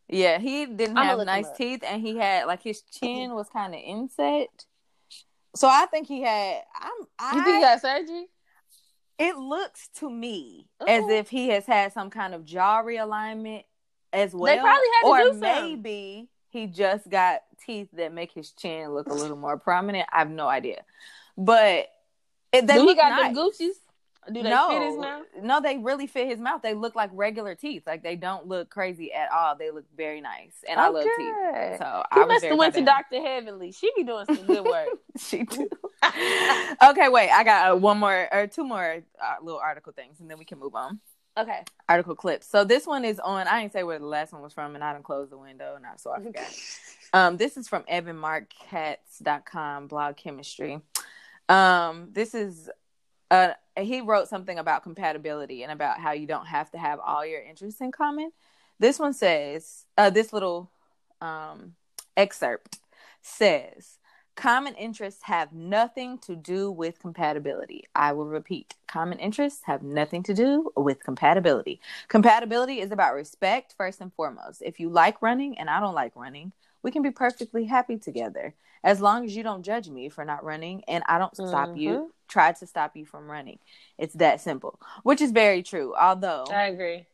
[0.09, 3.75] Yeah, he didn't I'm have nice teeth, and he had like his chin was kind
[3.75, 4.49] of inset.
[5.57, 6.62] So I think he had.
[6.81, 7.07] I'm.
[7.18, 8.27] I, you think he got surgery?
[9.18, 10.87] It looks to me Ooh.
[10.89, 13.64] as if he has had some kind of jaw realignment
[14.14, 14.54] as well.
[14.54, 18.90] They probably had to or do maybe he just got teeth that make his chin
[18.90, 20.08] look a little more prominent.
[20.12, 20.82] I have no idea,
[21.36, 21.88] but
[22.52, 23.34] it, they do he got nice.
[23.34, 23.80] the Gucci's?
[24.32, 25.24] Do they no, fit his mouth?
[25.42, 26.62] No, they really fit his mouth.
[26.62, 27.82] They look like regular teeth.
[27.86, 29.54] Like they don't look crazy at all.
[29.56, 30.86] They look very nice, and okay.
[30.86, 31.78] I love teeth.
[31.78, 33.72] So he I must have went to Doctor Heavenly.
[33.72, 34.88] She be doing some good work.
[35.18, 35.68] she do.
[36.04, 37.30] okay, wait.
[37.30, 40.46] I got uh, one more or two more uh, little article things, and then we
[40.46, 41.00] can move on.
[41.37, 41.62] Okay.
[41.89, 42.47] Article clips.
[42.47, 43.49] So this one is on.
[43.49, 45.74] I didn't say where the last one was from, and I didn't close the window,
[45.76, 46.47] and I so I forgot.
[47.12, 50.80] um, this is from EvanMarcKatz.com blog chemistry.
[51.49, 52.70] Um, this is
[53.30, 57.26] uh, he wrote something about compatibility and about how you don't have to have all
[57.26, 58.30] your interests in common.
[58.78, 60.70] This one says, uh, this little
[61.20, 61.74] um,
[62.16, 62.78] excerpt
[63.22, 63.99] says,
[64.37, 67.85] common interests have nothing to do with compatibility.
[67.95, 71.80] I will repeat common interests have nothing to do with compatibility.
[72.09, 74.62] Compatibility is about respect first and foremost.
[74.62, 78.55] If you like running and I don't like running, we can be perfectly happy together
[78.82, 81.78] as long as you don't judge me for not running and I don't stop mm-hmm.
[81.78, 83.59] you, try to stop you from running.
[83.99, 85.95] It's that simple, which is very true.
[85.99, 87.07] Although I agree.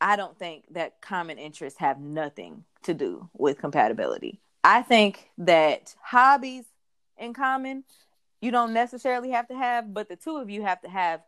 [0.00, 4.40] I don't think that common interests have nothing to do with compatibility.
[4.64, 6.64] I think that hobbies
[7.18, 7.84] in common
[8.40, 11.22] you don't necessarily have to have, but the two of you have to have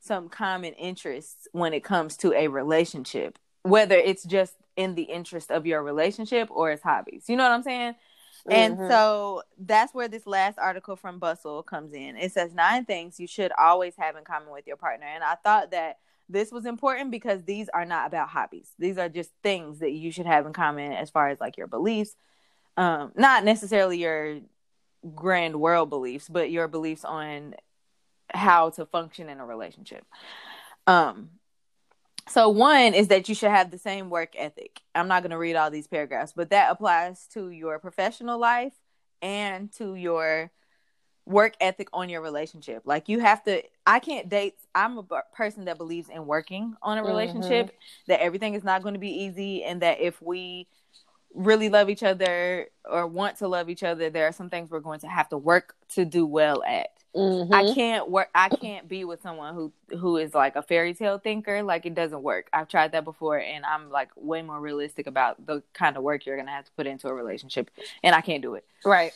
[0.00, 5.52] some common interests when it comes to a relationship, whether it's just in the interest
[5.52, 7.24] of your relationship or as hobbies.
[7.28, 7.94] You know what I'm saying?
[8.50, 8.90] And mm-hmm.
[8.90, 12.16] so that's where this last article from Bustle comes in.
[12.16, 15.06] It says nine things you should always have in common with your partner.
[15.06, 15.98] And I thought that
[16.28, 18.72] this was important because these are not about hobbies.
[18.78, 21.66] These are just things that you should have in common as far as like your
[21.66, 22.16] beliefs.
[22.78, 24.38] Um, not necessarily your
[25.16, 27.56] grand world beliefs, but your beliefs on
[28.30, 30.04] how to function in a relationship.
[30.86, 31.30] Um,
[32.28, 34.80] so one is that you should have the same work ethic.
[34.94, 38.74] I'm not going to read all these paragraphs, but that applies to your professional life
[39.22, 40.52] and to your
[41.26, 42.82] work ethic on your relationship.
[42.84, 45.04] Like you have to I can't date I'm a
[45.34, 47.76] person that believes in working on a relationship mm-hmm.
[48.06, 50.68] that everything is not going to be easy and that if we
[51.34, 54.80] really love each other or want to love each other there are some things we're
[54.80, 56.90] going to have to work to do well at.
[57.14, 57.52] Mm-hmm.
[57.52, 58.28] I can't work.
[58.34, 61.62] I can't be with someone who who is like a fairy tale thinker.
[61.62, 62.48] Like it doesn't work.
[62.52, 66.26] I've tried that before, and I'm like way more realistic about the kind of work
[66.26, 67.70] you're gonna have to put into a relationship,
[68.02, 68.66] and I can't do it.
[68.84, 69.12] Right.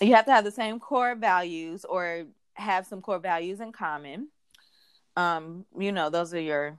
[0.00, 2.24] You have to have the same core values or
[2.54, 4.28] have some core values in common.
[5.16, 6.78] Um, you know, those are your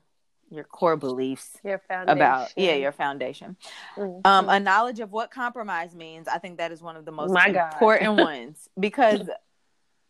[0.54, 2.18] your core beliefs your foundation.
[2.18, 3.56] about yeah your foundation
[3.98, 4.20] mm-hmm.
[4.26, 7.32] um a knowledge of what compromise means i think that is one of the most
[7.32, 9.22] My important ones because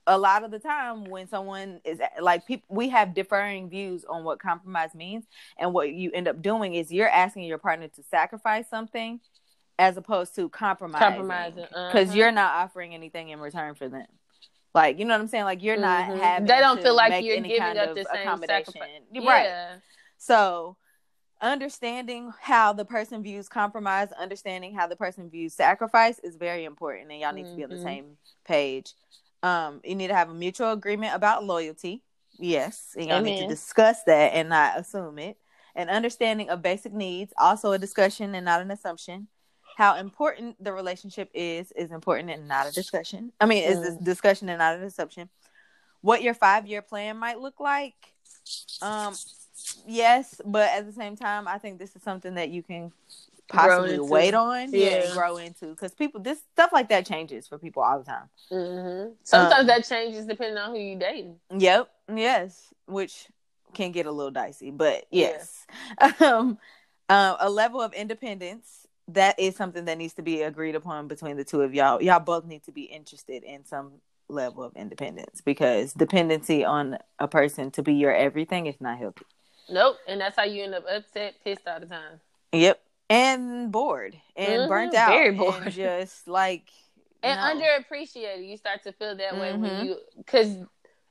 [0.07, 4.23] a lot of the time when someone is like people we have differing views on
[4.23, 5.25] what compromise means
[5.57, 9.19] and what you end up doing is you're asking your partner to sacrifice something
[9.79, 12.17] as opposed to compromising compromising because uh-huh.
[12.17, 14.05] you're not offering anything in return for them
[14.73, 16.19] like you know what i'm saying like you're not mm-hmm.
[16.19, 18.73] having they don't feel like you're giving up the same accommodation
[19.11, 19.29] yeah.
[19.29, 19.79] right
[20.25, 20.77] so
[21.41, 27.11] understanding how the person views compromise understanding how the person views sacrifice is very important
[27.11, 27.51] and y'all need mm-hmm.
[27.51, 27.85] to be on the mm-hmm.
[27.85, 28.93] same page
[29.43, 32.01] um, you need to have a mutual agreement about loyalty.
[32.39, 33.25] Yes, and y'all Amen.
[33.25, 35.37] need to discuss that and not assume it.
[35.75, 39.27] An understanding of basic needs, also a discussion and not an assumption.
[39.77, 43.33] How important the relationship is is important and not a discussion.
[43.41, 43.71] I mean, mm.
[43.71, 45.29] is this discussion and not an assumption.
[46.01, 47.95] What your five year plan might look like.
[48.81, 49.15] Um,
[49.87, 52.91] yes, but at the same time, I think this is something that you can
[53.47, 57.57] possibly wait on, yeah, yeah grow into because people this stuff like that changes for
[57.57, 58.29] people all the time.
[58.51, 59.13] Mm-hmm.
[59.23, 61.35] Sometimes um, that changes depending on who you dating.
[61.55, 61.89] Yep.
[62.15, 62.73] Yes.
[62.85, 63.27] Which
[63.73, 65.65] can get a little dicey, but yes.
[66.01, 66.11] Yeah.
[66.21, 66.57] um,
[67.09, 71.35] uh, a level of independence that is something that needs to be agreed upon between
[71.35, 72.01] the two of y'all.
[72.01, 73.91] Y'all both need to be interested in some
[74.29, 79.25] level of independence because dependency on a person to be your everything is not healthy.
[79.69, 82.19] Nope, and that's how you end up upset, pissed all the time.
[82.51, 84.69] Yep, and bored and mm-hmm.
[84.69, 86.69] burnt out, very bored, just like
[87.21, 87.65] and no.
[87.65, 88.47] underappreciated.
[88.47, 89.39] You start to feel that mm-hmm.
[89.39, 89.85] way when mm-hmm.
[89.85, 90.57] you because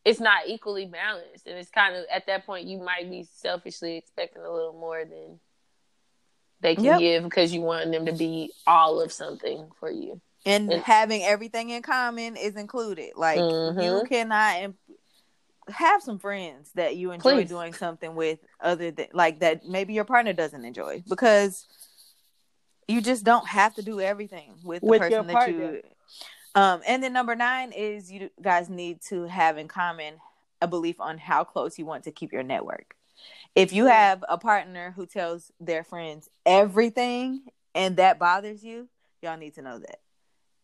[0.04, 3.96] it's not equally balanced, and it's kind of at that point you might be selfishly
[3.96, 5.40] expecting a little more than
[6.60, 7.00] they can yep.
[7.00, 10.20] give because you want them to be all of something for you.
[10.44, 13.12] And, and having everything in common is included.
[13.16, 13.80] Like mm-hmm.
[13.80, 14.76] you cannot imp-
[15.68, 17.48] have some friends that you enjoy Please.
[17.48, 21.66] doing something with, other than like that maybe your partner doesn't enjoy because
[22.88, 25.82] you just don't have to do everything with the with person that you
[26.54, 30.14] um, and then number nine is you guys need to have in common
[30.60, 32.94] a belief on how close you want to keep your network.
[33.54, 37.42] If you have a partner who tells their friends everything
[37.74, 38.88] and that bothers you,
[39.22, 40.00] y'all need to know that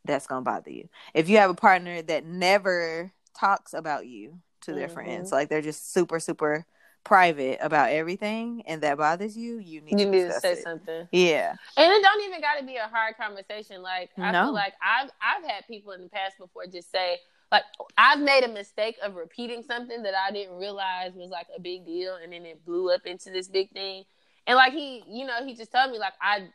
[0.04, 0.88] that's gonna bother you.
[1.14, 4.94] If you have a partner that never talks about you to their mm-hmm.
[4.94, 6.66] friends, like they're just super super
[7.04, 10.62] private about everything and that bothers you, you need, you to, need to say it.
[10.62, 11.08] something.
[11.10, 11.54] Yeah.
[11.76, 13.82] And it don't even got to be a hard conversation.
[13.82, 14.44] Like I no.
[14.44, 17.16] feel like I've I've had people in the past before just say
[17.50, 17.62] like
[17.96, 21.86] I've made a mistake of repeating something that I didn't realize was like a big
[21.86, 24.04] deal and then it blew up into this big thing.
[24.46, 26.48] And like he, you know, he just told me like I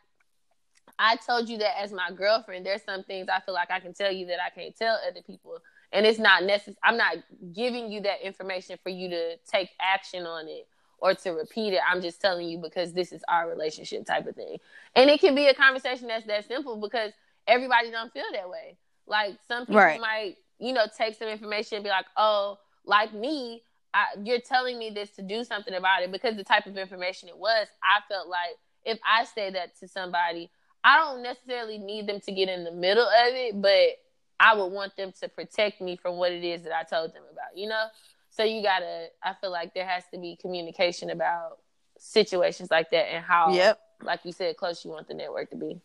[0.98, 3.92] I told you that as my girlfriend, there's some things I feel like I can
[3.92, 5.58] tell you that I can't tell other people
[5.94, 7.16] and it's not necessary i'm not
[7.54, 10.66] giving you that information for you to take action on it
[11.04, 11.80] or to repeat it.
[11.86, 14.56] I'm just telling you because this is our relationship type of thing.
[14.96, 17.12] And it can be a conversation that's that simple because
[17.46, 18.78] everybody don't feel that way.
[19.06, 20.00] Like some people right.
[20.00, 24.78] might you know take some information and be like oh like me I, you're telling
[24.78, 26.10] me this to do something about it.
[26.10, 29.88] Because the type of information it was i felt like if i say that to
[29.88, 30.50] somebody
[30.84, 33.98] i don't necessarily need them to get in the middle of it but
[34.38, 37.22] I would want them to protect me from what it is that I told them
[37.30, 37.86] about, you know?
[38.30, 41.58] So you gotta I feel like there has to be communication about
[41.98, 43.80] situations like that and how yep.
[44.02, 45.80] like you said, close you want the network to be.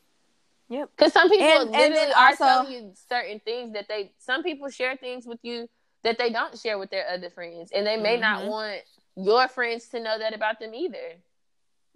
[0.70, 0.90] Yep.
[0.96, 4.44] Because some people and, literally and are also, telling you certain things that they some
[4.44, 5.70] people share things with you
[6.04, 7.72] that they don't share with their other friends.
[7.74, 8.22] And they may mm-hmm.
[8.22, 8.82] not want
[9.16, 11.18] your friends to know that about them either.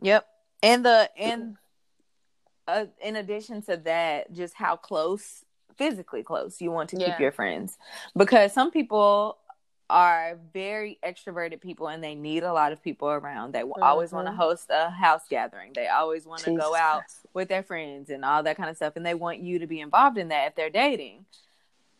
[0.01, 0.27] Yep.
[0.61, 1.57] And the and
[2.67, 5.43] uh, in addition to that, just how close
[5.77, 7.11] physically close you want to yeah.
[7.11, 7.77] keep your friends
[8.15, 9.37] because some people
[9.89, 13.53] are very extroverted people and they need a lot of people around.
[13.53, 13.83] They mm-hmm.
[13.83, 15.71] always want to host a house gathering.
[15.75, 17.03] They always want to go out
[17.33, 19.79] with their friends and all that kind of stuff and they want you to be
[19.79, 21.25] involved in that if they're dating.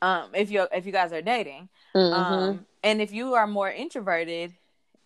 [0.02, 1.70] Um if you if you guys are dating.
[1.96, 2.14] Mm-hmm.
[2.14, 4.54] Um and if you are more introverted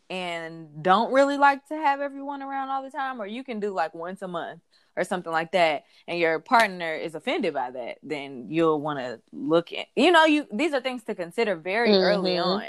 [0.10, 3.72] and don't really like to have everyone around all the time or you can do
[3.72, 4.62] like once a month
[4.96, 9.20] or something like that and your partner is offended by that then you'll want to
[9.32, 12.04] look at you know you these are things to consider very mm-hmm.
[12.04, 12.64] early on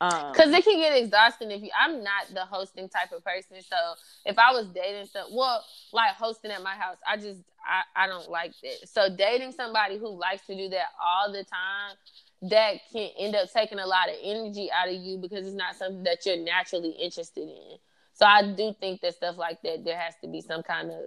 [0.00, 3.56] because um, it can get exhausting if you i'm not the hosting type of person
[3.60, 3.76] so
[4.24, 8.06] if i was dating some well like hosting at my house i just i, I
[8.06, 11.96] don't like that so dating somebody who likes to do that all the time
[12.42, 15.76] that can end up taking a lot of energy out of you because it's not
[15.76, 17.76] something that you're naturally interested in
[18.12, 21.04] so i do think that stuff like that there has to be some kind of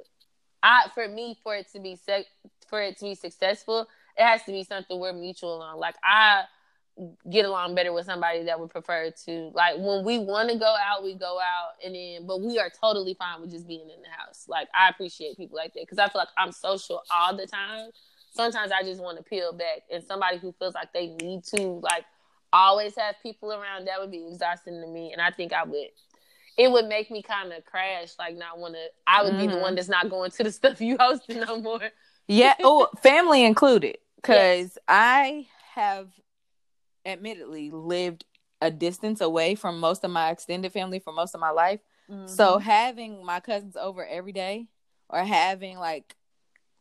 [0.64, 2.26] I for me for it to be sec-
[2.68, 5.78] for it to be successful, it has to be something we're mutual on.
[5.78, 6.44] Like I
[7.30, 10.74] get along better with somebody that would prefer to like when we want to go
[10.88, 14.02] out, we go out, and then but we are totally fine with just being in
[14.02, 14.46] the house.
[14.48, 17.90] Like I appreciate people like that because I feel like I'm social all the time.
[18.34, 21.62] Sometimes I just want to peel back, and somebody who feels like they need to
[21.62, 22.06] like
[22.52, 25.90] always have people around that would be exhausting to me, and I think I would
[26.58, 28.86] it would make me kind of crash, like not want to.
[29.08, 29.42] I would mm-hmm.
[29.42, 29.76] be the one mm-hmm.
[29.76, 31.80] that's not going to the stuff you hosting no more.
[32.28, 34.78] yeah, oh, family included, because yes.
[34.88, 36.10] I have
[37.06, 38.26] admittedly lived
[38.62, 41.82] a distance away from most of my extended family for most of my life.
[42.10, 42.28] Mm-hmm.
[42.28, 44.68] So having my cousins over every day,
[45.10, 46.16] or having like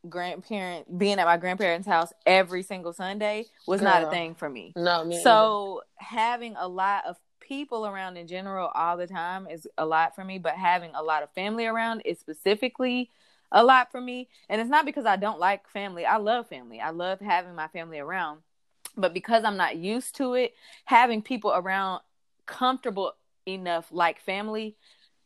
[0.09, 3.91] grandparent being at my grandparents' house every single Sunday was Girl.
[3.91, 4.73] not a thing for me.
[4.77, 6.07] No, me so either.
[6.15, 10.25] having a lot of people around in general all the time is a lot for
[10.25, 13.11] me, but having a lot of family around is specifically
[13.51, 14.29] a lot for me.
[14.49, 16.07] And it's not because I don't like family.
[16.07, 16.81] I love family.
[16.81, 18.41] I love having my family around.
[18.97, 22.01] But because I'm not used to it, having people around
[22.47, 23.13] comfortable
[23.47, 24.77] enough like family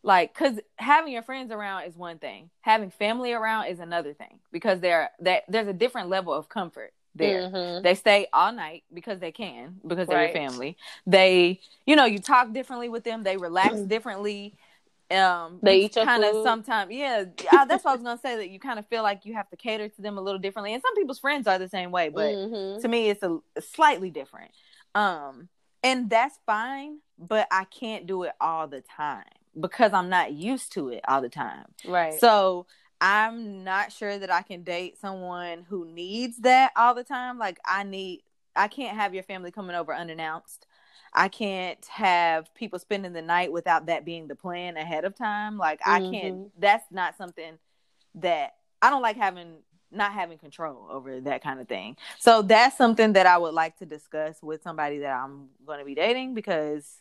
[0.07, 4.39] like because having your friends around is one thing having family around is another thing
[4.53, 7.49] because there that there's a different level of comfort there.
[7.49, 7.83] Mm-hmm.
[7.83, 10.33] They stay all night because they can, because they're right.
[10.33, 10.77] family.
[11.07, 13.23] They, you know, you talk differently with them.
[13.23, 14.55] They relax differently.
[15.11, 17.25] Um, they eat kind of sometimes, yeah.
[17.51, 18.37] That's what I was gonna say.
[18.37, 20.75] That you kind of feel like you have to cater to them a little differently,
[20.75, 22.81] and some people's friends are the same way, but mm-hmm.
[22.83, 24.51] to me, it's a, a slightly different.
[24.95, 25.49] Um,
[25.85, 29.25] and that's fine, but I can't do it all the time
[29.59, 31.67] because I'm not used to it all the time.
[31.87, 32.19] Right.
[32.19, 32.67] So
[33.01, 37.39] I'm not sure that I can date someone who needs that all the time.
[37.39, 38.23] Like I need
[38.55, 40.67] I can't have your family coming over unannounced.
[41.13, 45.59] I can't have people spending the night without that being the plan ahead of time.
[45.59, 45.91] Like mm-hmm.
[45.91, 46.61] I can't mm-hmm.
[46.61, 47.59] that's not something
[48.17, 49.57] that I don't like having
[49.91, 51.97] not having control over that kind of thing.
[52.19, 55.85] So that's something that I would like to discuss with somebody that I'm going to
[55.85, 56.99] be dating because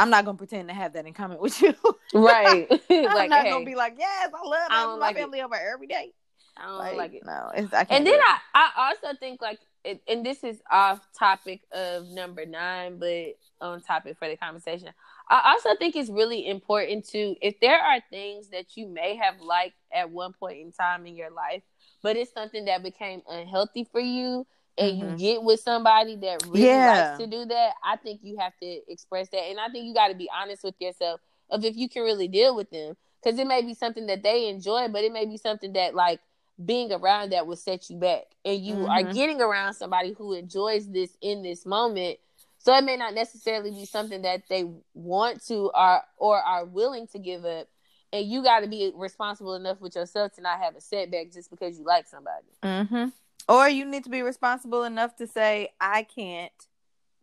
[0.00, 1.74] I'm not gonna pretend to have that in common with you.
[2.14, 2.66] right.
[2.90, 5.44] I'm like, not hey, gonna be like, yes, I love I my like family it.
[5.44, 6.12] over every day.
[6.56, 7.22] I don't like, like it.
[7.24, 11.00] No, it's, I and then I, I also think like, it, and this is off
[11.18, 14.88] topic of number nine, but on topic for the conversation.
[15.28, 19.40] I also think it's really important to, if there are things that you may have
[19.40, 21.62] liked at one point in time in your life,
[22.02, 24.46] but it's something that became unhealthy for you,
[24.78, 25.10] and mm-hmm.
[25.12, 27.10] you get with somebody that really yeah.
[27.10, 29.42] likes to do that, I think you have to express that.
[29.48, 32.28] And I think you got to be honest with yourself of if you can really
[32.28, 32.96] deal with them.
[33.22, 36.20] Because it may be something that they enjoy, but it may be something that, like,
[36.64, 38.22] being around that will set you back.
[38.46, 38.88] And you mm-hmm.
[38.88, 42.18] are getting around somebody who enjoys this in this moment.
[42.60, 44.64] So it may not necessarily be something that they
[44.94, 47.68] want to or or are willing to give up.
[48.10, 51.50] And you got to be responsible enough with yourself to not have a setback just
[51.50, 52.46] because you like somebody.
[52.62, 53.08] Mm-hmm.
[53.48, 56.52] Or you need to be responsible enough to say, I can't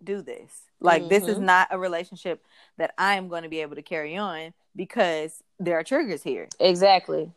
[0.03, 0.61] do this.
[0.79, 1.09] Like, mm-hmm.
[1.09, 1.45] this is mm-hmm.
[1.45, 2.45] not a relationship
[2.77, 6.47] that I am going to be able to carry on because there are triggers here.
[6.59, 7.31] Exactly.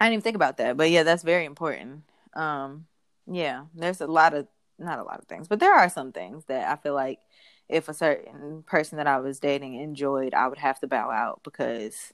[0.00, 0.76] I didn't even think about that.
[0.76, 2.02] But yeah, that's very important.
[2.34, 2.86] Um,
[3.26, 4.46] yeah, there's a lot of,
[4.78, 7.20] not a lot of things, but there are some things that I feel like
[7.68, 11.40] if a certain person that I was dating enjoyed, I would have to bow out
[11.42, 12.12] because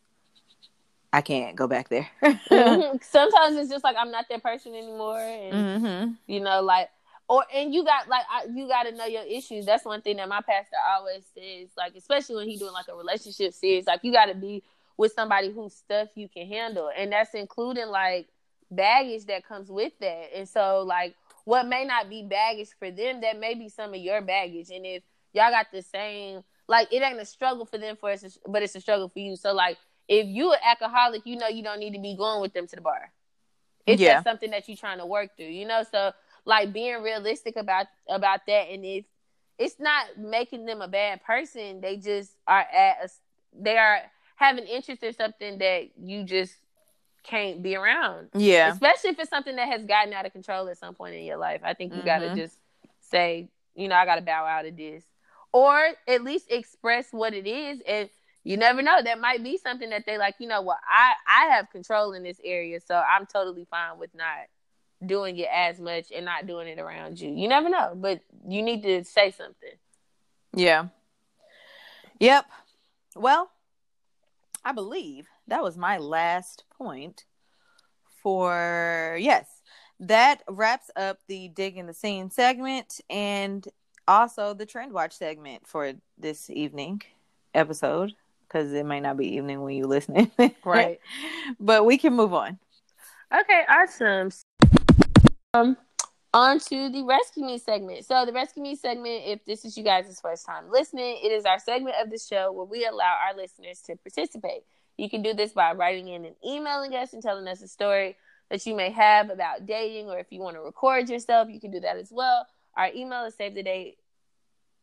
[1.12, 2.08] I can't go back there.
[2.22, 2.96] mm-hmm.
[3.02, 6.12] Sometimes it's just like I'm not that person anymore, and mm-hmm.
[6.26, 6.88] you know, like,
[7.28, 9.66] or and you got like I, you got to know your issues.
[9.66, 12.96] That's one thing that my pastor always says, like, especially when he's doing like a
[12.96, 14.62] relationship series, like you got to be
[14.96, 18.28] with somebody whose stuff you can handle, and that's including like
[18.70, 20.30] baggage that comes with that.
[20.34, 24.00] And so, like, what may not be baggage for them, that may be some of
[24.00, 25.02] your baggage, and if
[25.34, 28.74] y'all got the same, like, it ain't a struggle for them, for us, but it's
[28.74, 29.36] a struggle for you.
[29.36, 29.76] So, like
[30.09, 32.76] if you an alcoholic, you know you don't need to be going with them to
[32.76, 33.12] the bar.
[33.86, 34.14] It's yeah.
[34.14, 35.84] just something that you're trying to work through, you know.
[35.90, 36.12] So
[36.44, 39.05] like being realistic about about that, and if
[39.59, 43.09] it's not making them a bad person, they just are at a,
[43.61, 44.00] they are
[44.36, 46.55] having interest in something that you just
[47.22, 48.28] can't be around.
[48.34, 51.24] Yeah, especially if it's something that has gotten out of control at some point in
[51.24, 51.61] your life.
[51.64, 52.07] I think you mm-hmm.
[52.07, 52.57] got to just
[53.00, 55.05] say, you know, I got to bow out of this,
[55.53, 58.09] or at least express what it is and
[58.45, 59.03] you never know.
[59.03, 62.22] That might be something that they like, you know what, I, I have control in
[62.22, 64.47] this area, so I'm totally fine with not
[65.05, 67.30] doing it as much and not doing it around you.
[67.30, 69.72] You never know, but you need to say something.
[70.55, 70.88] Yeah.
[72.20, 72.47] Yep.
[73.16, 73.51] Well,
[74.64, 77.24] I believe that was my last point
[78.22, 79.47] for yes.
[80.01, 83.66] That wraps up the dig in the scene segment and
[84.09, 87.03] also the trend watch segment for this evening
[87.55, 88.14] episode
[88.53, 90.30] because it might not be evening when you're listening.
[90.64, 91.00] right.
[91.59, 92.59] But we can move on.
[93.34, 94.30] Okay, awesome.
[95.55, 95.76] Um,
[96.34, 98.05] on to the Rescue Me segment.
[98.05, 101.44] So, the Rescue Me segment, if this is you guys' first time listening, it is
[101.44, 104.62] our segment of the show where we allow our listeners to participate.
[104.98, 108.16] You can do this by writing in and emailing us and telling us a story
[108.50, 111.70] that you may have about dating, or if you want to record yourself, you can
[111.70, 112.46] do that as well.
[112.76, 113.98] Our email is save the date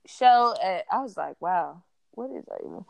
[0.07, 2.87] show at, I was like, wow, what is our email?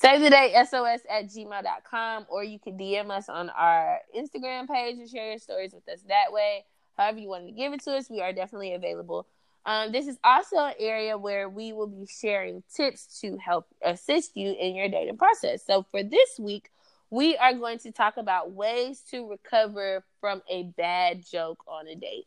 [0.00, 4.98] Save the date SOS at gmail.com, or you can DM us on our Instagram page
[4.98, 6.64] and share your stories with us that way.
[6.96, 9.26] However, you want to give it to us, we are definitely available.
[9.66, 14.38] Um, this is also an area where we will be sharing tips to help assist
[14.38, 15.66] you in your dating process.
[15.66, 16.70] So, for this week,
[17.10, 21.94] we are going to talk about ways to recover from a bad joke on a
[21.94, 22.26] date.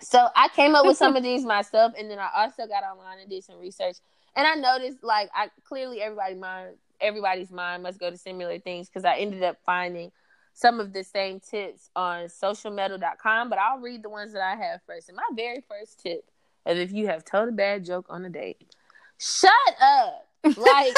[0.00, 3.20] So, I came up with some of these myself, and then I also got online
[3.20, 3.98] and did some research
[4.36, 8.88] and I noticed like I clearly everybody mind everybody's mind must go to similar things
[8.88, 10.10] because I ended up finding
[10.54, 14.80] some of the same tips on socialmettle.com, but I'll read the ones that I have
[14.86, 15.08] first.
[15.08, 16.30] And my very first tip
[16.66, 18.74] is if you have told a bad joke on a date,
[19.18, 19.50] shut
[19.82, 20.28] up.
[20.44, 20.94] Like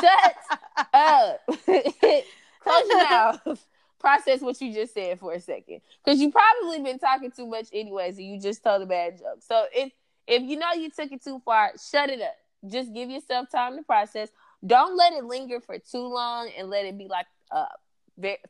[0.00, 0.34] shut
[0.94, 1.40] up.
[1.46, 3.66] Close your mouth.
[3.98, 5.82] Process what you just said for a second.
[6.02, 9.42] Because you probably been talking too much anyways, and you just told a bad joke.
[9.42, 9.92] So it
[10.26, 12.36] if you know you took it too far, shut it up.
[12.68, 14.28] Just give yourself time to process.
[14.64, 17.66] Don't let it linger for too long and let it be like a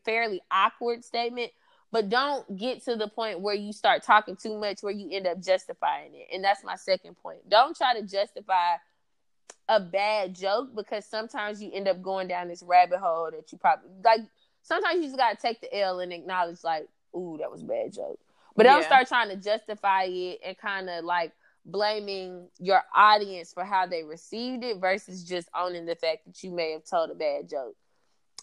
[0.05, 1.53] fairly awkward statement.
[1.93, 5.27] But don't get to the point where you start talking too much where you end
[5.27, 6.29] up justifying it.
[6.33, 7.49] And that's my second point.
[7.49, 8.77] Don't try to justify
[9.68, 13.59] a bad joke because sometimes you end up going down this rabbit hole that you
[13.59, 14.21] probably like.
[14.62, 17.93] Sometimes you just gotta take the L and acknowledge like, "Ooh, that was a bad
[17.93, 18.18] joke,"
[18.57, 21.33] but don't start trying to justify it and kind of like
[21.65, 26.51] blaming your audience for how they received it versus just owning the fact that you
[26.51, 27.77] may have told a bad joke.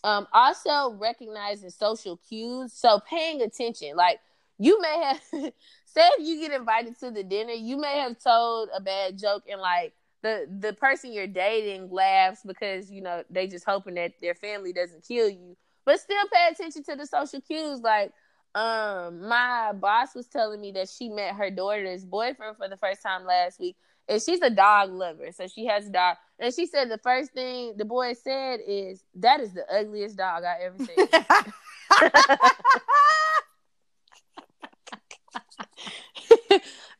[0.03, 3.95] Um, also recognizing social cues, so paying attention.
[3.95, 4.19] Like
[4.59, 8.69] you may have say if you get invited to the dinner, you may have told
[8.75, 13.47] a bad joke and like the the person you're dating laughs because you know they
[13.47, 15.57] just hoping that their family doesn't kill you.
[15.85, 17.81] But still pay attention to the social cues.
[17.81, 18.11] Like
[18.57, 23.03] um, my boss was telling me that she met her daughter's boyfriend for the first
[23.03, 23.75] time last week,
[24.07, 26.15] and she's a dog lover, so she has a dog.
[26.39, 30.43] And she said the first thing the boy said is, "That is the ugliest dog
[30.43, 30.97] I ever seen."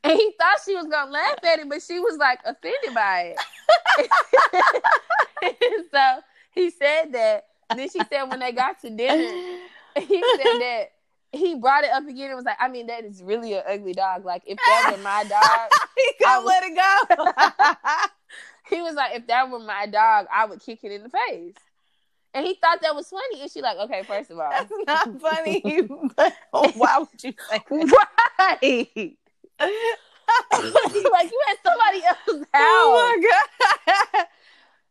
[0.03, 3.33] and he thought she was gonna laugh at it, but she was like offended by
[3.99, 5.87] it.
[5.91, 6.19] so
[6.51, 7.45] he said that.
[7.71, 9.59] And then she said when they got to dinner,
[9.97, 10.91] he said that
[11.31, 13.93] he brought it up again and was like, I mean, that is really an ugly
[13.93, 14.25] dog.
[14.25, 18.11] Like, if that were my dog, he couldn't let it go.
[18.75, 21.55] he was like, if that were my dog, I would kick it in the face.
[22.33, 23.41] And he thought that was funny.
[23.41, 25.61] And she like, okay, first of all, that's not funny.
[26.15, 28.17] but why would you say that?
[28.69, 29.17] Right.
[29.59, 32.53] like you had somebody else's house.
[32.53, 33.21] Oh my
[34.13, 34.25] god.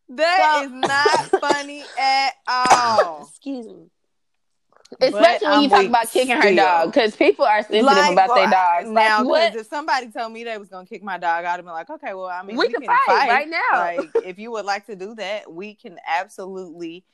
[0.08, 3.26] That so, is not funny at all.
[3.28, 3.90] Excuse me.
[5.00, 8.50] Especially when you talk about kicking her dog, because people are sensitive like, about their
[8.50, 8.88] dogs.
[8.88, 11.74] Now, because if somebody told me they was gonna kick my dog, I'd have been
[11.74, 13.60] like, okay, well, I mean, we, we can, can fight, fight, right now.
[13.72, 17.04] Like, if you would like to do that, we can absolutely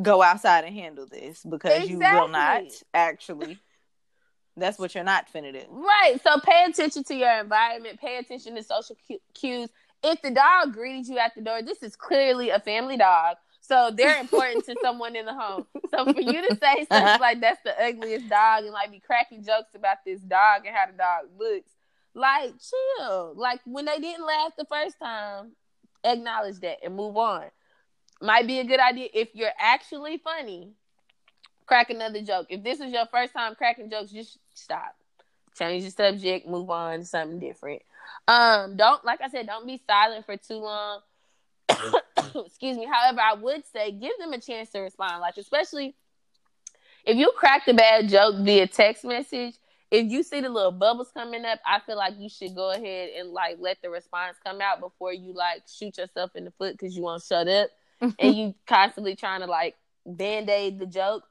[0.00, 1.92] go outside and handle this because exactly.
[1.92, 2.64] you will not
[2.94, 3.58] actually.
[4.56, 5.62] That's what you're not finna do.
[5.70, 6.18] Right.
[6.22, 8.00] So pay attention to your environment.
[8.00, 8.96] Pay attention to social
[9.34, 9.70] cues.
[10.02, 13.36] If the dog greeted you at the door, this is clearly a family dog.
[13.68, 15.66] So they're important to someone in the home.
[15.90, 19.44] So for you to say something like that's the ugliest dog and like be cracking
[19.44, 21.70] jokes about this dog and how the dog looks,
[22.14, 23.34] like chill.
[23.36, 25.52] Like when they didn't laugh the first time,
[26.02, 27.44] acknowledge that and move on.
[28.22, 30.70] Might be a good idea if you're actually funny.
[31.66, 32.46] Crack another joke.
[32.48, 34.96] If this is your first time cracking jokes, just stop.
[35.58, 37.82] Change the subject, move on to something different.
[38.26, 41.00] Um, don't like I said, don't be silent for too long
[42.46, 42.86] excuse me.
[42.90, 45.20] However, I would say give them a chance to respond.
[45.20, 45.94] Like, especially
[47.04, 49.54] if you crack a bad joke via text message,
[49.90, 53.10] if you see the little bubbles coming up, I feel like you should go ahead
[53.18, 56.72] and like let the response come out before you like shoot yourself in the foot
[56.72, 57.70] because you won't shut up
[58.18, 61.24] and you constantly trying to like band aid the joke.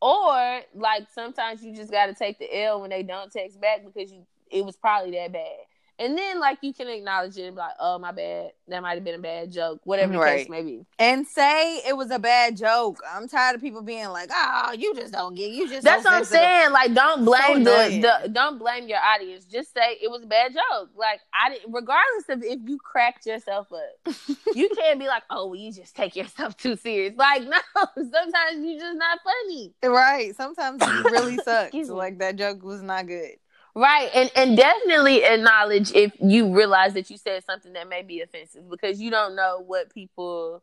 [0.00, 3.80] Or like sometimes you just got to take the L when they don't text back
[3.84, 5.66] because you it was probably that bad.
[5.98, 8.52] And then like you can acknowledge it and be like, oh my bad.
[8.68, 9.80] That might have been a bad joke.
[9.84, 10.38] Whatever the right.
[10.38, 10.84] case may be.
[10.98, 12.98] And say it was a bad joke.
[13.08, 16.14] I'm tired of people being like, oh, you just don't get you just That's what
[16.14, 16.72] I'm saying.
[16.72, 19.44] Like don't blame so the, the don't blame your audience.
[19.44, 20.90] Just say it was a bad joke.
[20.96, 24.14] Like I didn't regardless of if you cracked yourself up.
[24.54, 27.14] you can't be like, oh well, you just take yourself too serious.
[27.16, 27.58] Like, no,
[27.96, 29.74] sometimes you're just not funny.
[29.82, 30.34] Right.
[30.36, 31.72] Sometimes you really suck.
[31.72, 33.36] like that joke was not good.
[33.76, 34.08] Right.
[34.14, 38.70] And and definitely acknowledge if you realize that you said something that may be offensive
[38.70, 40.62] because you don't know what people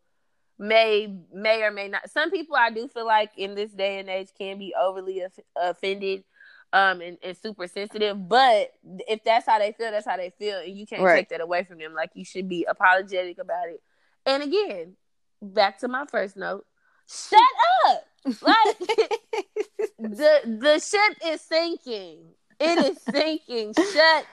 [0.57, 4.09] may may or may not some people I do feel like in this day and
[4.09, 5.22] age can be overly
[5.55, 6.24] offended
[6.72, 8.72] um and, and, super sensitive but
[9.07, 11.18] if that's how they feel that's how they feel and you can't right.
[11.18, 13.82] take that away from them like you should be apologetic about it
[14.26, 14.95] and again
[15.41, 16.66] back to my first note
[17.07, 17.39] shut
[17.88, 18.80] up like
[19.99, 22.20] the the ship is sinking
[22.60, 23.74] it is sinking.
[23.93, 24.26] shut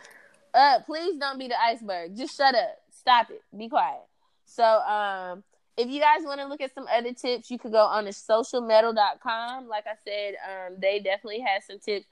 [0.55, 0.87] up.
[0.87, 2.17] Please don't be the iceberg.
[2.17, 2.77] Just shut up.
[2.91, 3.43] Stop it.
[3.57, 4.01] Be quiet.
[4.45, 5.45] So, um,
[5.77, 8.11] if you guys want to look at some other tips, you could go on to
[8.11, 9.69] socialmettle.com.
[9.69, 12.07] Like I said, um, they definitely had some tips.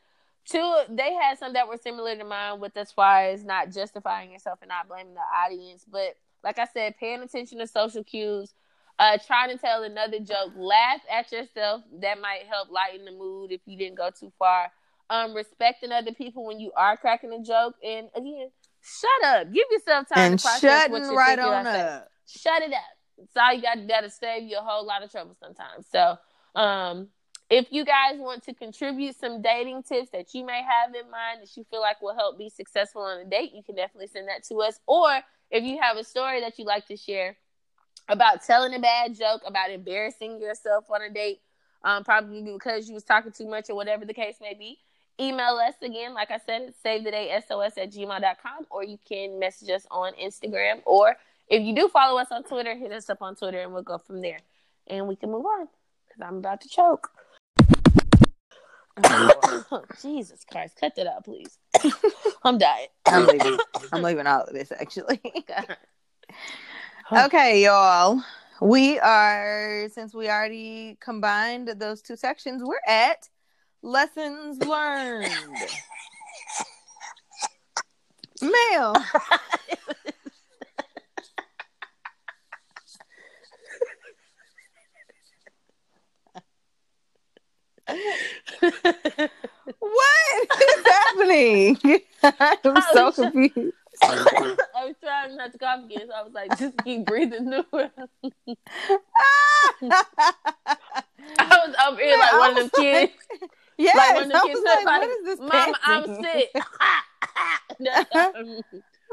[0.47, 4.33] Two, they had some that were similar to mine with as far as not justifying
[4.33, 5.85] yourself and not blaming the audience.
[5.91, 8.55] But like I said, paying attention to social cues,
[8.99, 11.83] uh, trying to tell another joke, laugh at yourself.
[12.01, 14.71] That might help lighten the mood if you didn't go too far
[15.11, 18.51] um, respecting other people when you are cracking a joke, and again,
[18.83, 19.53] shut up.
[19.53, 22.09] Give yourself time and to process what you're right on up.
[22.27, 22.79] Shut it up.
[23.19, 23.79] It's all you got.
[23.87, 25.87] That'll save you a whole lot of trouble sometimes.
[25.91, 26.19] So,
[26.55, 27.09] um,
[27.51, 31.41] if you guys want to contribute some dating tips that you may have in mind
[31.41, 34.29] that you feel like will help be successful on a date, you can definitely send
[34.29, 34.79] that to us.
[34.87, 35.11] Or
[35.51, 37.37] if you have a story that you'd like to share
[38.09, 41.41] about telling a bad joke, about embarrassing yourself on a date,
[41.85, 44.79] um, probably because you was talking too much or whatever the case may be,
[45.21, 48.99] email us again, like I said, it's save the day sos at gmail.com, or you
[49.09, 51.17] can message us on Instagram or
[51.51, 53.99] if you do follow us on Twitter, hit us up on Twitter and we'll go
[53.99, 54.39] from there.
[54.87, 55.69] And we can move on
[56.07, 57.11] because I'm about to choke.
[59.05, 61.59] Oh, Jesus Christ, cut that out, please.
[62.45, 62.89] I'm dying.
[63.07, 63.59] I'm leaving.
[63.93, 65.21] I'm leaving all of this actually.
[67.13, 68.23] okay, y'all.
[68.61, 73.29] We are since we already combined those two sections, we're at
[73.83, 75.33] lessons learned.
[78.41, 78.95] Male.
[89.79, 91.79] what is happening?
[92.23, 93.75] I'm so confused.
[94.03, 97.65] I was trying not to cough again, so I was like, just keep breathing through
[97.81, 97.91] it.
[101.39, 103.13] I was up here like one of them kids.
[103.79, 106.51] Yeah, like one of them kids like, what is this Mama, I'm sick.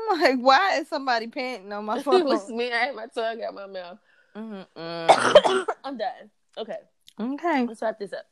[0.10, 2.16] I'm like, why is somebody panting on my phone?
[2.22, 2.74] it was me.
[2.74, 4.00] I had my tongue out my mouth.
[4.36, 5.72] Mm-hmm.
[5.84, 6.32] I'm done.
[6.58, 6.78] Okay.
[7.20, 7.66] Okay.
[7.66, 8.26] Let's wrap this up.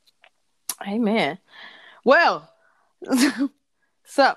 [0.88, 1.38] Amen.
[2.04, 2.52] Well,
[4.06, 4.36] so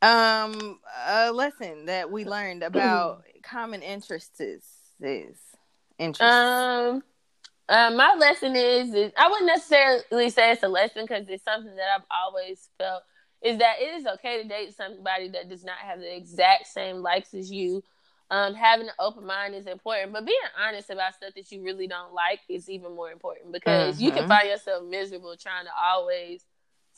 [0.00, 4.62] um a lesson that we learned about common interests is,
[5.00, 5.36] is
[5.98, 6.32] interests.
[6.32, 7.02] Um
[7.68, 11.76] uh, my lesson is, is I wouldn't necessarily say it's a lesson because it's something
[11.76, 13.02] that I've always felt
[13.42, 16.96] is that it is okay to date somebody that does not have the exact same
[16.96, 17.82] likes as you.
[18.30, 21.86] Um, having an open mind is important, but being honest about stuff that you really
[21.86, 24.04] don't like is even more important because mm-hmm.
[24.04, 24.28] you can mm-hmm.
[24.28, 26.44] find yourself miserable trying to always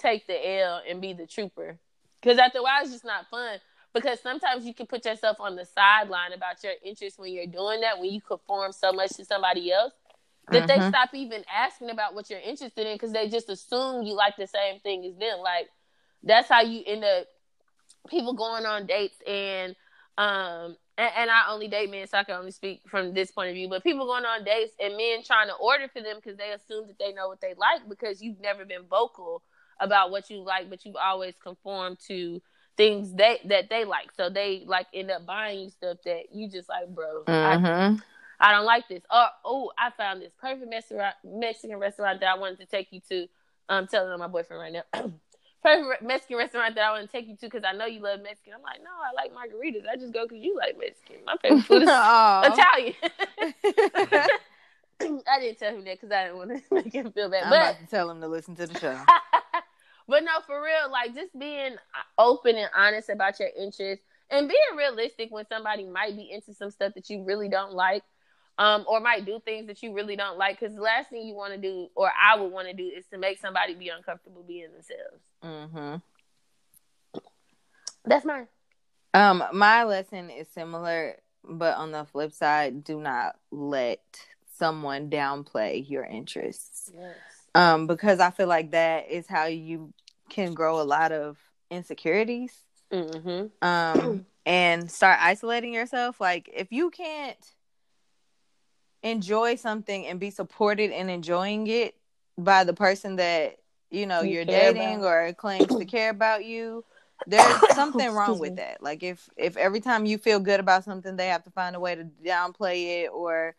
[0.01, 1.79] take the L and be the trooper.
[2.21, 3.59] Because after a while, it's just not fun.
[3.95, 7.81] Because sometimes you can put yourself on the sideline about your interests when you're doing
[7.81, 9.93] that, when you conform so much to somebody else
[10.51, 10.81] that mm-hmm.
[10.81, 14.37] they stop even asking about what you're interested in because they just assume you like
[14.37, 15.39] the same thing as them.
[15.43, 15.69] Like
[16.23, 17.27] that's how you end up
[18.09, 19.77] people going on dates and
[20.19, 23.49] um and, and, I only date men, so I can only speak from this point
[23.49, 23.71] of view.
[23.71, 26.89] But people going on dates and men trying to order for them because they assume
[26.89, 29.43] that they know what they like because you've never been vocal
[29.81, 32.43] about what you like, but you've always conformed to
[32.77, 34.11] things they that they like.
[34.15, 37.25] So they like end up buying you stuff that you just like, bro.
[37.25, 37.65] Mm-hmm.
[37.65, 37.99] I,
[38.41, 39.03] I, don't like this.
[39.11, 40.71] Or oh, I found this perfect
[41.25, 43.27] Mexican restaurant that I wanted to take you to.
[43.69, 44.83] I'm telling on my boyfriend right now.
[45.63, 48.21] perfect Mexican restaurant that I want to take you to because I know you love
[48.23, 48.55] Mexican.
[48.55, 49.87] I'm like, no, I like margaritas.
[49.91, 51.25] I just go because you like Mexican.
[51.25, 52.95] My favorite food is Italian.
[55.29, 57.45] I didn't tell him that because I didn't want to make him feel bad.
[57.45, 58.99] I'm but, about to tell him to listen to the show.
[60.09, 64.49] but no, for real, like just being uh, open and honest about your interests and
[64.49, 68.03] being realistic when somebody might be into some stuff that you really don't like
[68.61, 70.61] um, or might do things that you really don't like.
[70.61, 73.07] Because the last thing you want to do, or I would want to do, is
[73.07, 75.23] to make somebody be uncomfortable being themselves.
[75.43, 77.21] Mm-hmm.
[78.05, 78.49] That's mine.
[79.15, 84.03] Um, my lesson is similar, but on the flip side, do not let
[84.59, 86.93] someone downplay your interests.
[86.95, 87.17] Yes.
[87.55, 89.95] Um, because I feel like that is how you
[90.29, 91.39] can grow a lot of
[91.71, 92.53] insecurities.
[92.93, 93.47] Mm-hmm.
[93.67, 96.21] Um, and start isolating yourself.
[96.21, 97.39] Like if you can't
[99.03, 101.97] enjoy something and be supported in enjoying it
[102.37, 103.57] by the person that
[103.91, 105.07] you know you are dating about.
[105.07, 106.85] or claims to care about you
[107.27, 108.83] there's something wrong with that.
[108.83, 111.81] Like if if every time you feel good about something they have to find a
[111.81, 113.55] way to downplay it or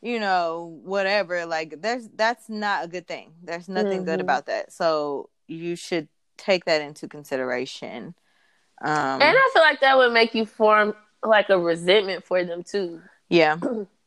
[0.00, 3.32] you know whatever like there's that's not a good thing.
[3.42, 4.04] There's nothing mm-hmm.
[4.04, 4.72] good about that.
[4.72, 8.14] So you should take that into consideration.
[8.80, 12.62] Um and i feel like that would make you form like a resentment for them
[12.62, 13.02] too.
[13.28, 13.58] Yeah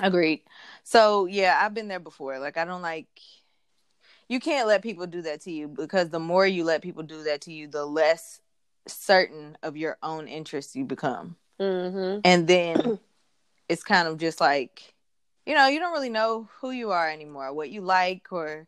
[0.00, 0.42] Agreed.
[0.84, 2.38] So yeah, I've been there before.
[2.38, 3.08] Like I don't like
[4.28, 7.24] you can't let people do that to you because the more you let people do
[7.24, 8.40] that to you, the less
[8.88, 11.36] certain of your own interests you become.
[11.60, 12.20] Mm-hmm.
[12.24, 12.98] And then
[13.68, 14.94] it's kind of just like,
[15.44, 18.66] you know, you don't really know who you are anymore, what you like or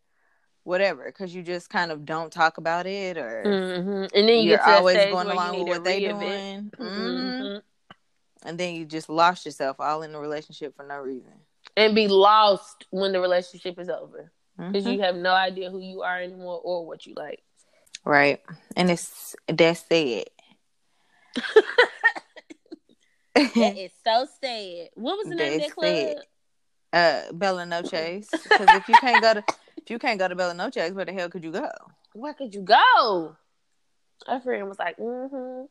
[0.64, 4.16] whatever, because you just kind of don't talk about it or mm-hmm.
[4.16, 6.70] and then you are always going along with what they're doing.
[6.78, 7.58] Mm-hmm.
[8.44, 11.32] And then you just lost yourself all in the relationship for no reason.
[11.76, 14.30] And be lost when the relationship is over.
[14.56, 14.92] Because mm-hmm.
[14.92, 17.42] you have no idea who you are anymore or what you like.
[18.04, 18.40] Right.
[18.76, 20.24] And it's that's sad.
[23.34, 24.90] That is so sad.
[24.94, 26.24] What was the name that's of that club?
[26.92, 29.44] uh bella noches because if you can't go to
[29.76, 31.68] if you can't go to bella noches where the hell could you go?
[32.12, 33.36] Where could you go?
[34.28, 35.64] Our friend was like mm-hmm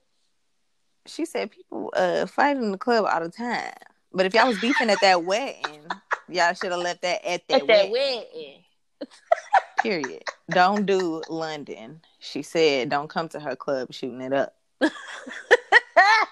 [1.05, 3.73] she said people uh fight in the club all the time.
[4.11, 5.81] But if y'all was beefing at that wedding,
[6.29, 7.91] y'all should have left that at that, at wedding.
[7.91, 8.63] wedding.
[9.79, 10.23] Period.
[10.49, 12.01] Don't do London.
[12.19, 14.55] She said don't come to her club shooting it up.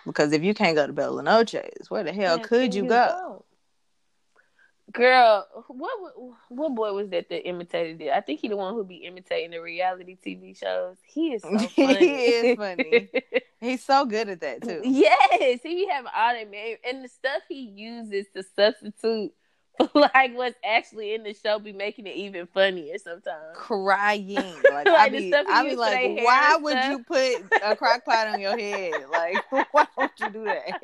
[0.06, 3.08] because if you can't go to Bella Noche's, where the hell could you, you go?
[3.08, 3.46] go?
[4.92, 6.14] Girl, what
[6.50, 8.12] what boy was that that imitated it?
[8.12, 10.98] I think he the one who be imitating the reality TV shows.
[11.06, 12.00] He is so funny.
[12.00, 13.10] he is funny.
[13.62, 14.82] He's so good at that too.
[14.84, 19.34] Yes, he be having all that man and the stuff he uses to substitute
[19.78, 23.56] for like what's actually in the show be making it even funnier sometimes.
[23.56, 24.36] Crying.
[24.36, 26.92] Like, like I be, I be like, why would stuff?
[26.92, 28.94] you put a crock pot on your head?
[29.12, 30.82] Like, why would you do that?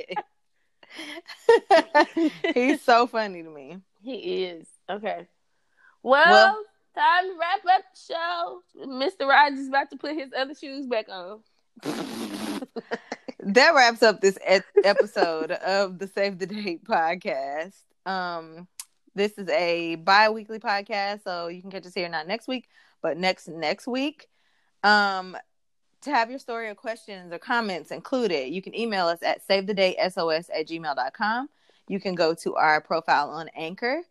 [2.54, 3.78] He's so funny to me.
[4.08, 4.66] He is.
[4.90, 5.28] Okay.
[6.02, 6.64] Well, well
[6.96, 8.62] time to wrap up the show.
[8.86, 9.28] Mr.
[9.28, 11.42] Rogers is about to put his other shoes back on.
[13.44, 14.38] that wraps up this
[14.82, 17.74] episode of the Save the Date podcast.
[18.06, 18.70] Um,
[19.14, 22.70] this is a bi-weekly podcast, so you can catch us here not next week,
[23.02, 24.30] but next next week.
[24.84, 25.36] Um,
[26.04, 29.68] to have your story or questions or comments included, you can email us at save
[29.68, 31.50] the date sos at gmail.com.
[31.88, 34.02] You can go to our profile on Anchor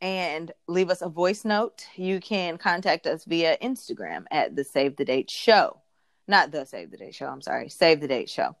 [0.00, 1.86] and leave us a voice note.
[1.96, 5.80] You can contact us via Instagram at the Save the Date Show.
[6.26, 8.56] Not the Save the Date Show, I'm sorry, Save the Date Show.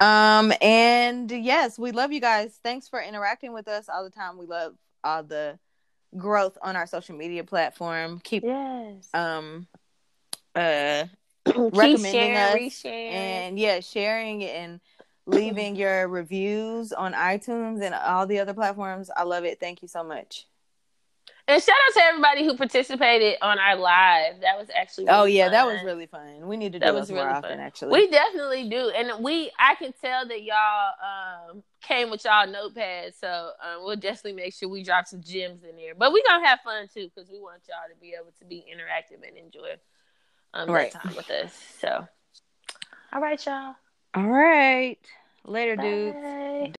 [0.00, 2.58] Um, and yes, we love you guys.
[2.62, 4.36] Thanks for interacting with us all the time.
[4.36, 5.58] We love all the
[6.16, 8.20] growth on our social media platform.
[8.22, 9.08] Keep yes.
[9.14, 9.66] um
[10.54, 11.04] uh
[11.46, 14.80] recommending sharing, us and yeah, sharing and
[15.26, 19.10] leaving your reviews on iTunes and all the other platforms.
[19.14, 19.60] I love it.
[19.60, 20.46] Thank you so much.
[21.48, 24.40] And shout out to everybody who participated on our live.
[24.40, 25.52] That was actually really oh yeah, fun.
[25.52, 26.44] that was really fun.
[26.44, 27.44] We need to do that was really more fun.
[27.44, 27.60] often.
[27.60, 32.48] Actually, we definitely do, and we I can tell that y'all um, came with y'all
[32.48, 35.94] notepads, so um, we'll definitely make sure we drop some gems in there.
[35.96, 38.64] But we gonna have fun too because we want y'all to be able to be
[38.68, 39.76] interactive and enjoy
[40.52, 40.90] um, right.
[40.90, 41.52] time with us.
[41.80, 42.08] So,
[43.12, 43.76] all right, y'all.
[44.16, 44.98] All right,
[45.44, 45.82] later, Bye.
[46.58, 46.75] dudes.